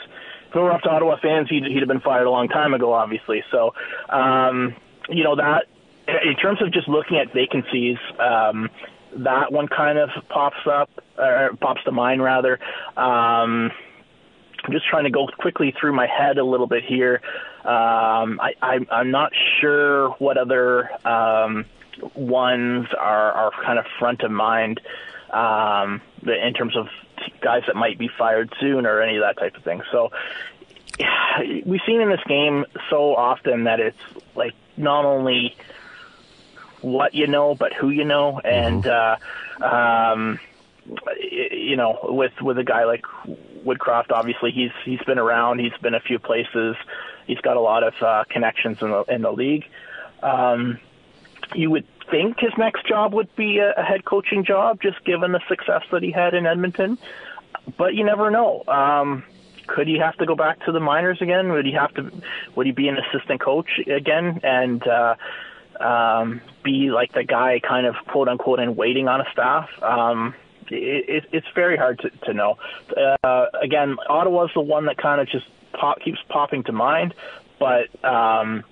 [0.48, 2.74] If it were up to Ottawa fans, he'd, he'd have been fired a long time
[2.74, 3.42] ago, obviously.
[3.50, 3.74] So,
[4.10, 4.74] um,
[5.08, 5.66] you know that
[6.06, 8.68] in terms of just looking at vacancies, um,
[9.18, 12.58] that one kind of pops up, or pops to mind rather.
[12.96, 13.70] Um,
[14.64, 17.20] I'm just trying to go quickly through my head a little bit here.
[17.64, 21.64] Um, I, I, I'm not sure what other um,
[22.14, 24.80] ones are, are kind of front of mind
[25.30, 26.88] um, in terms of
[27.40, 29.82] guys that might be fired soon or any of that type of thing.
[29.90, 30.10] So
[31.66, 33.98] we've seen in this game so often that it's
[34.34, 35.56] like not only
[36.82, 39.16] what you know, but who you know, and uh,
[39.60, 40.38] um,
[41.18, 43.04] you know, with with a guy like
[43.64, 46.76] Woodcroft, obviously he's he's been around, he's been a few places.
[47.26, 49.64] He's got a lot of uh, connections in the in the league.
[50.22, 50.78] Um,
[51.54, 55.32] you would think his next job would be a, a head coaching job, just given
[55.32, 56.98] the success that he had in Edmonton.
[57.76, 58.64] But you never know.
[58.66, 59.24] Um,
[59.66, 61.52] could he have to go back to the minors again?
[61.52, 62.10] Would he have to?
[62.56, 65.14] Would he be an assistant coach again and uh,
[65.82, 69.68] um, be like the guy, kind of quote unquote, in waiting on a staff?
[69.82, 70.34] Um,
[70.70, 72.58] it, it, it's very hard to, to know.
[72.96, 77.14] Uh, again, Ottawa's the one that kind of just pop, keeps popping to mind,
[77.58, 78.04] but.
[78.04, 78.64] Um,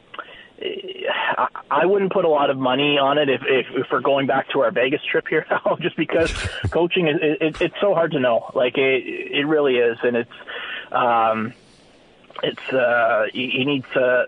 [0.62, 4.26] I, I wouldn't put a lot of money on it if, if, if we're going
[4.26, 6.30] back to our Vegas trip here now, just because
[6.70, 8.50] coaching is it, it's so hard to know.
[8.54, 10.30] Like it, it really is, and it's
[10.92, 11.54] um,
[12.42, 14.26] it's uh, he, he needs uh,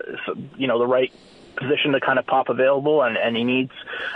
[0.57, 1.13] you know the right
[1.55, 3.71] position to kind of pop available, and, and he needs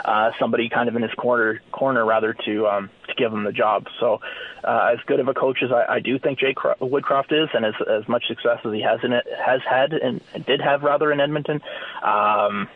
[0.05, 3.51] uh, somebody kind of in his corner corner rather to um, to give him the
[3.51, 3.87] job.
[3.99, 4.21] So,
[4.63, 7.65] uh, as good of a coach as I, I do think Jay Woodcroft is, and
[7.65, 11.11] as as much success as he has in it has had and did have rather
[11.11, 11.61] in Edmonton,
[12.03, 12.67] um,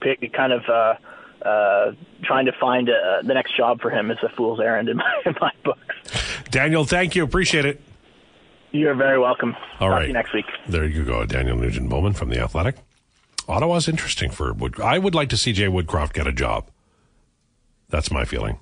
[0.00, 0.64] pick, kind of.
[0.68, 0.94] Uh,
[1.42, 1.92] uh,
[2.22, 5.22] trying to find uh, the next job for him is a fool's errand in my,
[5.24, 5.78] in my book.
[6.50, 7.24] Daniel, thank you.
[7.24, 7.80] Appreciate it.
[8.72, 9.56] You're very welcome.
[9.80, 10.10] All Talk right.
[10.10, 10.44] next week.
[10.68, 12.76] There you go, Daniel Nugent Bowman from the Athletic.
[13.50, 14.80] Ottawa's interesting for Wood.
[14.80, 16.70] I would like to see Jay Woodcroft get a job.
[17.88, 18.60] That's my feeling.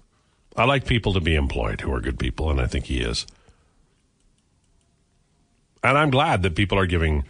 [0.57, 3.26] I like people to be employed who are good people, and I think he is.
[5.84, 7.24] And I'm glad that people are giving,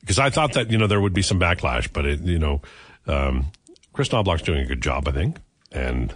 [0.00, 2.62] because I thought that you know there would be some backlash, but it, you know,
[3.06, 3.52] um,
[3.92, 5.36] Kris Knoblauch's doing a good job, I think,
[5.70, 6.14] and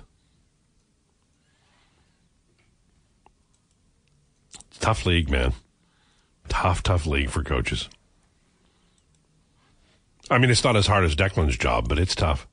[4.80, 5.52] tough league, man.
[6.48, 7.90] Tough, tough league for coaches.
[10.30, 12.46] I mean, it's not as hard as Declan's job, but it's tough.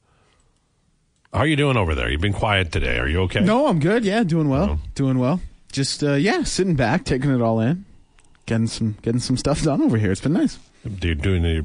[1.34, 2.10] How are you doing over there?
[2.10, 2.98] You've been quiet today.
[2.98, 3.42] Are you okay?
[3.42, 4.06] No, I'm good.
[4.06, 4.80] Yeah, doing well.
[4.96, 5.42] Doing well.
[5.72, 7.84] Just uh, yeah, sitting back, taking it all in,
[8.46, 10.12] getting some getting some stuff done over here.
[10.12, 10.58] It's been nice.
[10.86, 11.62] You doing the,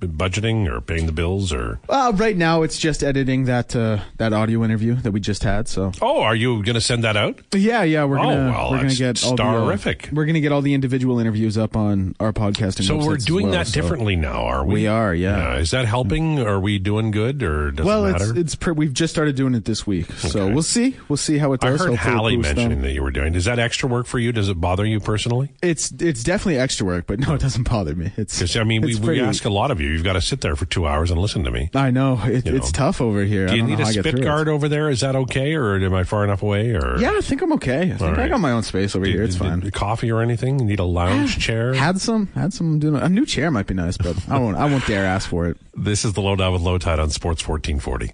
[0.00, 1.78] the budgeting or paying the bills or?
[1.88, 5.68] Uh, right now, it's just editing that uh, that audio interview that we just had.
[5.68, 7.38] So Oh, are you going to send that out?
[7.54, 10.50] yeah, yeah, we're Oh, gonna well, we're gonna get all the, uh, we're gonna get
[10.52, 12.84] all the individual interviews up on our podcasting.
[12.86, 14.74] So we're doing well, that so- differently now, are we?
[14.74, 15.56] We are, yeah.
[15.58, 16.40] Is that helping?
[16.40, 18.40] Are we doing good, or does Well, it it's matter?
[18.40, 20.52] it's pre- we've just started doing it this week, so Okay.
[20.52, 20.96] we'll see.
[21.08, 21.80] We'll see how it does.
[21.80, 22.56] I heard Hopefully Hallie boosts them.
[22.56, 23.34] mentioning that you were doing.
[23.34, 24.32] Is that extra work for you?
[24.32, 25.50] Does it bother you personally?
[25.62, 27.99] It's it's definitely extra work, but no, it doesn't bother me.
[28.16, 29.88] It's Because I mean, we, it's we pretty- ask a lot of you.
[29.90, 31.70] You've got to sit there for two hours and listen to me.
[31.74, 32.58] I know it, you know.
[32.58, 33.46] it's tough over here.
[33.46, 34.24] Do I you don't need a how I get spit through it.
[34.24, 34.88] guard over there?
[34.90, 36.70] Is that okay, or am I far enough away?
[36.70, 37.92] Or Yeah, I think I'm okay.
[37.92, 39.22] I think I got my own space over here.
[39.22, 39.60] It's Did- fine.
[39.60, 40.58] did- Coffee or anything?
[40.58, 41.74] You need a lounge ah, chair?
[41.74, 42.78] Had some, had some.
[42.78, 44.56] Doing a new chair might be nice, but I won't.
[44.56, 45.56] I won't dare ask for it.
[45.76, 48.12] This is the lowdown with Lowetide on Sports 1440.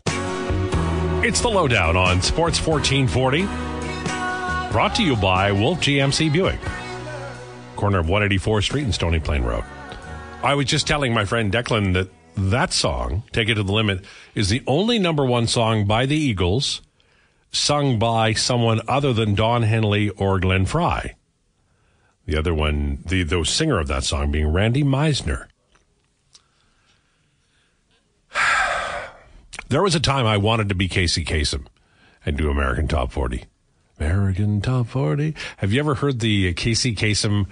[1.27, 3.43] It's the lowdown on Sports 1440.
[4.73, 6.59] Brought to you by Wolf GMC Buick,
[7.77, 9.65] corner of 184th Street and Stony Plain Road.
[10.43, 14.05] I was just telling my friend Declan that that song, Take It to the Limit,
[14.35, 16.83] is the only number one song by the Eagles
[17.51, 21.15] sung by someone other than Don Henley or Glenn Frey.
[22.27, 25.47] The other one, the, the singer of that song being Randy Meisner.
[29.69, 31.67] There was a time I wanted to be Casey Kasem
[32.25, 33.47] and do American Top 40.
[33.99, 35.35] American Top 40.
[35.57, 37.49] Have you ever heard the Casey Kasem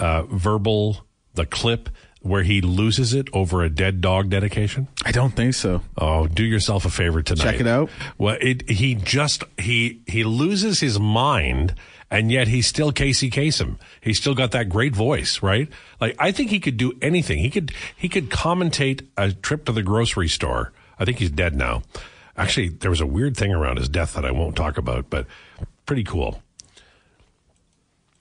[0.00, 1.88] uh, verbal, the clip
[2.22, 4.88] where he loses it over a dead dog dedication?
[5.04, 5.82] I don't think so.
[5.98, 7.42] Oh, do yourself a favor tonight.
[7.44, 7.90] Check it out.
[8.18, 11.74] Well, it he just he he loses his mind,
[12.10, 13.78] and yet he's still Casey Kasem.
[14.00, 15.68] He's still got that great voice, right?
[16.00, 17.38] Like I think he could do anything.
[17.38, 20.72] He could he could commentate a trip to the grocery store.
[20.98, 21.82] I think he's dead now.
[22.36, 25.26] Actually, there was a weird thing around his death that I won't talk about, but
[25.84, 26.42] pretty cool.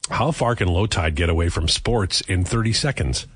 [0.10, 3.28] How far can Lowetide get away from sports in 30 seconds?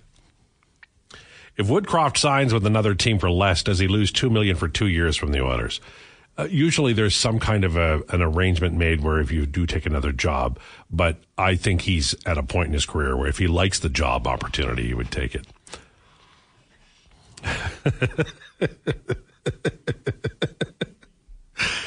[1.57, 4.87] If Woodcroft signs with another team for less, does he lose two million for two
[4.87, 5.79] years from the Oilers?
[6.37, 9.85] Uh, usually, there's some kind of a, an arrangement made where if you do take
[9.85, 10.59] another job,
[10.91, 13.87] but I think he's at a point in his career where if he likes the
[13.87, 15.47] job opportunity, he would take it.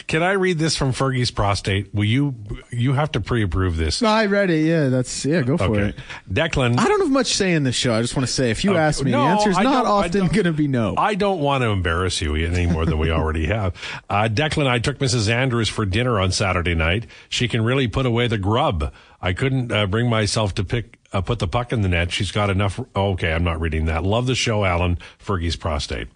[0.09, 1.95] Can I read this from Fergie's prostate?
[1.95, 2.35] Will you?
[2.71, 4.01] You have to pre-approve this.
[4.01, 4.65] No, I read it.
[4.65, 5.43] Yeah, that's yeah.
[5.43, 5.97] Go for Okay, it.
[6.33, 6.79] Declan.
[6.79, 7.93] I don't have much say in this show.
[7.95, 8.81] I just want to say, if you Okay.
[8.81, 10.95] ask me, No, the answer is not often going to be no.
[10.97, 13.75] I don't want to embarrass you any more than we already have.
[14.11, 15.29] Uh, Declan, I took Mrs.
[15.29, 17.07] Andrews for dinner on Saturday night.
[17.29, 18.93] She can really put away the grub.
[19.21, 22.11] I couldn't uh, bring myself to pick uh, put the puck in the net.
[22.11, 22.81] She's got enough.
[22.97, 24.05] okay, I'm not reading that.
[24.05, 24.99] Love the show, Alan.
[25.23, 26.09] Fergie's prostate.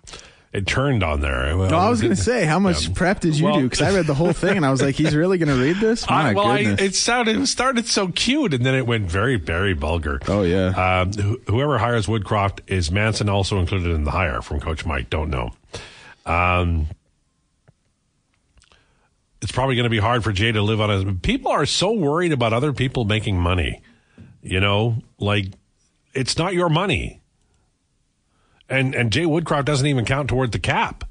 [0.53, 1.57] It turned on there.
[1.57, 2.92] Well, No, I was going to say, how much Yeah.
[2.94, 3.62] prep did you Well- do?
[3.64, 5.76] Because I read the whole thing and I was like, he's really going to read
[5.76, 6.07] this?
[6.07, 9.36] My I, well, I, it sounded it started so cute, and then it went very,
[9.36, 10.20] very vulgar.
[10.28, 11.00] Oh, yeah.
[11.07, 15.09] Um, wh- whoever hires Woodcroft is Manson also included in the hire from Coach Mike?
[15.09, 15.53] Don't know.
[16.26, 16.88] Um,
[19.40, 21.05] it's probably going to be hard for Jay to live on his.
[21.22, 23.80] People are so worried about other people making money.
[24.42, 25.46] You know, like
[26.12, 27.22] it's not your money.
[28.69, 31.05] And and Jay Woodcroft doesn't even count toward the cap.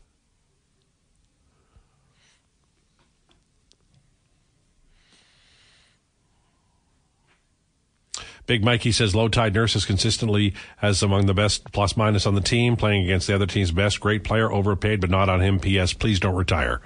[8.51, 12.41] Big Mikey says low tide Nurse's consistently as among the best plus minus on the
[12.41, 14.01] team, playing against the other team's best.
[14.01, 15.57] Great player, overpaid, but not on him.
[15.57, 15.93] P.S.
[15.93, 16.81] Please don't retire.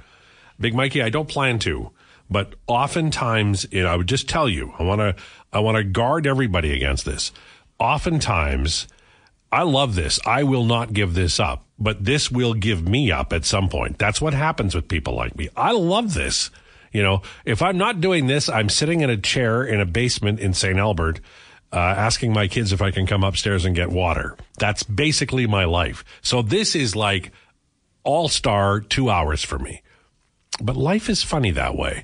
[0.60, 1.90] Big Mikey, I don't plan to,
[2.30, 5.16] but oftentimes, I would just tell you, I want to,
[5.52, 7.32] I want to guard everybody against this.
[7.80, 8.88] Oftentimes,
[9.56, 10.20] I love this.
[10.26, 13.98] I will not give this up, but this will give me up at some point.
[13.98, 15.48] That's what happens with people like me.
[15.56, 16.52] I love this.
[16.92, 20.42] You know, if I'm not doing this, I'm sitting in a chair in a basement
[20.42, 20.78] in St.
[20.78, 21.22] Albert,
[21.72, 24.36] uh, asking my kids if I can come upstairs and get water.
[24.60, 26.04] That's basically my life.
[26.22, 27.32] So this is like
[28.04, 29.84] all star two hours for me.
[30.62, 32.04] But life is funny that way.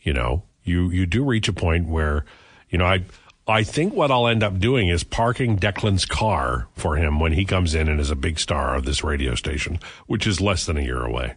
[0.00, 2.24] You know, you, you do reach a point where,
[2.70, 3.02] you know, I,
[3.46, 7.44] I think what I'll end up doing is parking Declan's car for him when he
[7.44, 10.78] comes in and is a big star of this radio station, which is less than
[10.78, 11.34] a year away.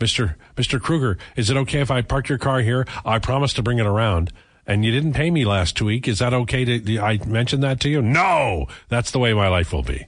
[0.00, 0.34] Mr.
[0.56, 0.80] Mr.
[0.80, 2.86] Kruger, is it okay if I park your car here?
[3.04, 4.32] I promise to bring it around.
[4.66, 6.08] And you didn't pay me last week.
[6.08, 8.02] Is that okay to, I mentioned that to you?
[8.02, 8.66] No!
[8.88, 10.06] That's the way my life will be.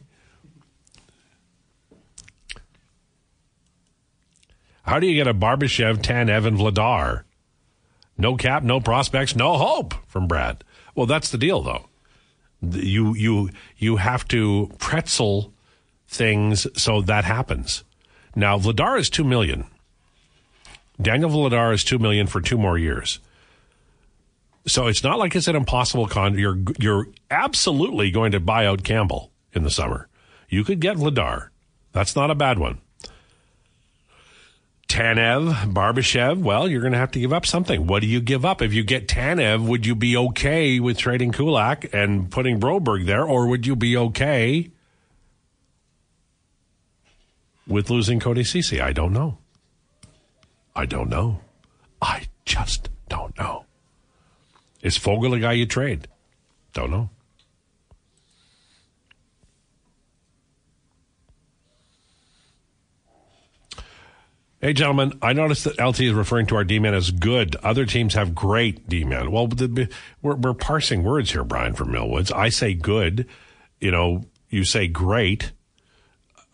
[4.83, 7.23] How do you get a Barbashev, Tanev and Vladar?
[8.23, 10.63] No cap, no prospects, no hope from Brad.
[10.95, 11.87] Well, that's the deal, though.
[12.63, 15.53] You you you have to pretzel
[16.07, 17.83] things so that happens.
[18.37, 19.65] Now, Vladar is two million.
[21.01, 23.19] Daniel Vladar is two million for two more years.
[24.69, 26.39] So it's not like it's an impossible con.
[26.39, 30.09] You're you're absolutely going to buy out Campbell in the summer.
[30.49, 31.49] You could get Vladar.
[31.91, 32.79] That's not a bad one.
[34.93, 37.87] Tanev, Barbashev, well, you're going to have to give up something.
[37.87, 38.61] What do you give up?
[38.61, 43.25] If you get Tanev, would you be okay with trading Kulak and putting Broberg there,
[43.25, 44.71] or would you be okay
[47.67, 48.83] with losing Cody Ceci?
[48.83, 49.39] I don't know.
[50.77, 51.41] I don't know.
[52.03, 53.65] I just don't know.
[54.83, 56.07] Is Foegele a guy you trade?
[56.75, 57.09] Don't know.
[64.65, 67.57] Hey, gentlemen, I noticed that LT is referring to our D man as good.
[67.65, 69.33] Other teams have great D man.
[69.33, 69.93] Well, the,
[70.23, 72.33] we're, we're parsing words here, Brian from Millwoods.
[72.33, 73.27] I say good.
[73.81, 75.51] You know, you say great.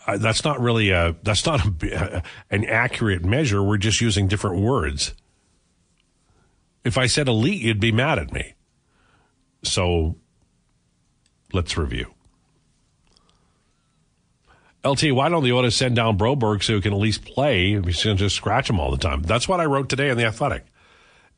[0.07, 3.63] Uh, that's not really a, that's not a, an accurate measure.
[3.63, 5.13] We're just using different words.
[6.85, 8.55] If I said elite, you'd be mad at me.
[9.63, 10.17] So
[11.53, 12.15] let's review.
[14.91, 17.73] LT, why don't the Oilers send down Broberg so he can at least play?
[17.81, 19.23] He's going to just scratch him all the time.
[19.23, 20.65] That's what I wrote today in the Athletic.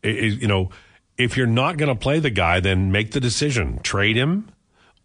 [0.03, 0.71] It- it- you know,
[1.19, 4.49] if you're not going to play the guy, then make the decision: trade him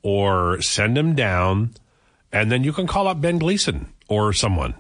[0.02, 1.72] or send him down,
[2.32, 4.76] and then you can call up Ben Gleason or someone.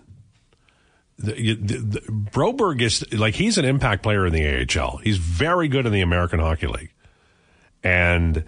[1.17, 4.45] The, the, the, Broberg is like he's an impact player in the
[4.79, 4.97] AHL.
[4.97, 6.91] He's very good in the American Hockey League,
[7.83, 8.43] and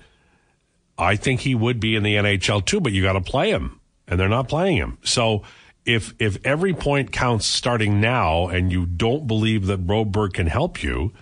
[0.98, 2.80] I think he would be in the NHL too.
[2.82, 4.98] But you got to play him, and they're not playing him.
[5.04, 5.44] So
[5.86, 10.84] if if every point counts starting now, and you don't believe that Broberg can help
[10.84, 11.14] you,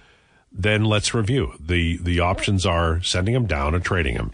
[0.52, 4.32] then let's review the the options are sending him down or trading him,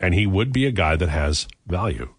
[0.00, 2.14] and he would be a guy that has value.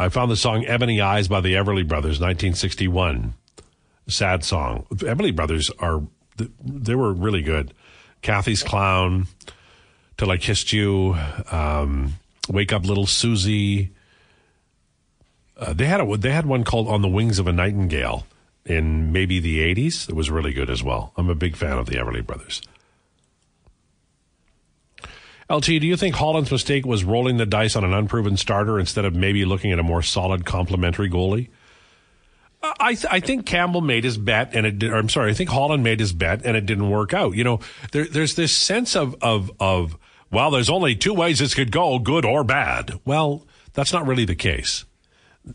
[0.00, 3.34] I found the song Ebony Eyes by the Everly Brothers, 1961.
[4.08, 4.86] Sad song.
[4.90, 6.02] The Everly Brothers are,
[6.64, 7.74] they were really good.
[8.22, 9.26] Cathy's Clown,
[10.16, 11.16] Till I Kissed You,
[11.50, 12.14] um,
[12.48, 13.90] Wake Up Little Susie.
[15.56, 18.26] Uh, they had a, they had one called On the Wings of a Nightingale
[18.64, 20.08] in maybe the 80s.
[20.08, 21.12] It was really good as well.
[21.16, 22.60] I'm a big fan of the Everly Brothers.
[25.50, 29.04] LT, do you think Holland's mistake was rolling the dice on an unproven starter instead
[29.04, 31.48] of maybe looking at a more solid complementary goalie?
[32.62, 35.48] I th- I think Campbell made his bet and it did, I'm sorry, I think
[35.50, 37.34] Holland made his bet and it didn't work out.
[37.34, 37.60] You know,
[37.92, 39.96] there, there's this sense of, of, of,
[40.30, 43.00] well, there's only two ways this could go, good or bad.
[43.04, 44.84] Well, that's not really the case.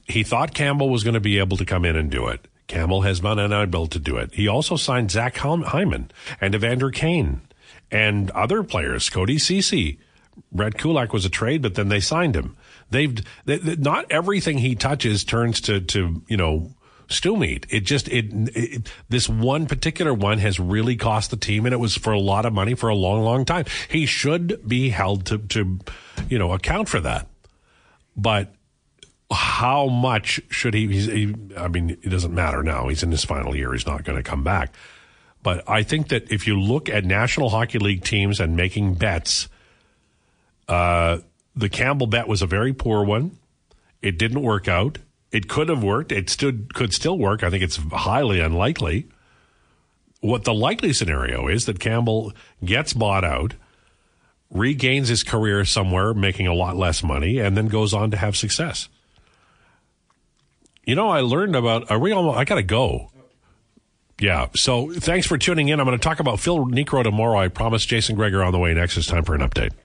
[0.05, 2.47] He thought Campbell was going to be able to come in and do it.
[2.67, 4.33] Campbell has been unable to do it.
[4.33, 6.09] He also signed Zach Hyman
[6.41, 7.41] and Evander Kane.
[7.91, 9.11] and other players.
[9.11, 9.99] Cody Ceci,
[10.51, 12.57] Brett Kulak was a trade, but then they signed him.
[12.89, 16.73] They've they, they- not everything he touches turns to to you know
[17.09, 17.65] stew meat.
[17.69, 18.25] It just it,
[18.55, 22.19] it this one particular one has really cost the team, and it was for a
[22.19, 23.65] lot of money for a long, long time.
[23.89, 25.79] He should be held to to
[26.29, 27.27] you know account for that,
[28.15, 28.53] but
[29.31, 31.35] how much should he, he?
[31.57, 32.87] I mean, it doesn't matter now.
[32.87, 33.73] He's in his final year.
[33.73, 34.73] He's not going to come back.
[35.41, 39.47] But I think that if you look at National Hockey League teams and making bets,
[40.67, 41.19] uh,
[41.55, 43.37] the Campbell bet was a very poor one.
[44.01, 44.97] It didn't work out.
[45.31, 46.11] It could have worked.
[46.11, 47.43] It stood could still work.
[47.43, 49.07] I think it's highly unlikely.
[50.21, 53.53] What the likely scenario is that Campbell gets bought out,
[54.49, 58.35] regains his career somewhere, making a lot less money, and then goes on to have
[58.35, 58.87] success.
[60.85, 61.89] You know, I learned about.
[61.91, 62.37] Are we almost?
[62.37, 63.11] I gotta go.
[64.19, 64.47] Yeah.
[64.55, 65.79] So thanks for tuning in.
[65.79, 67.37] I'm going to talk about Phil Niekro tomorrow.
[67.37, 68.95] I promised Jason Gregor on the way next.
[68.97, 69.73] It's time for an update.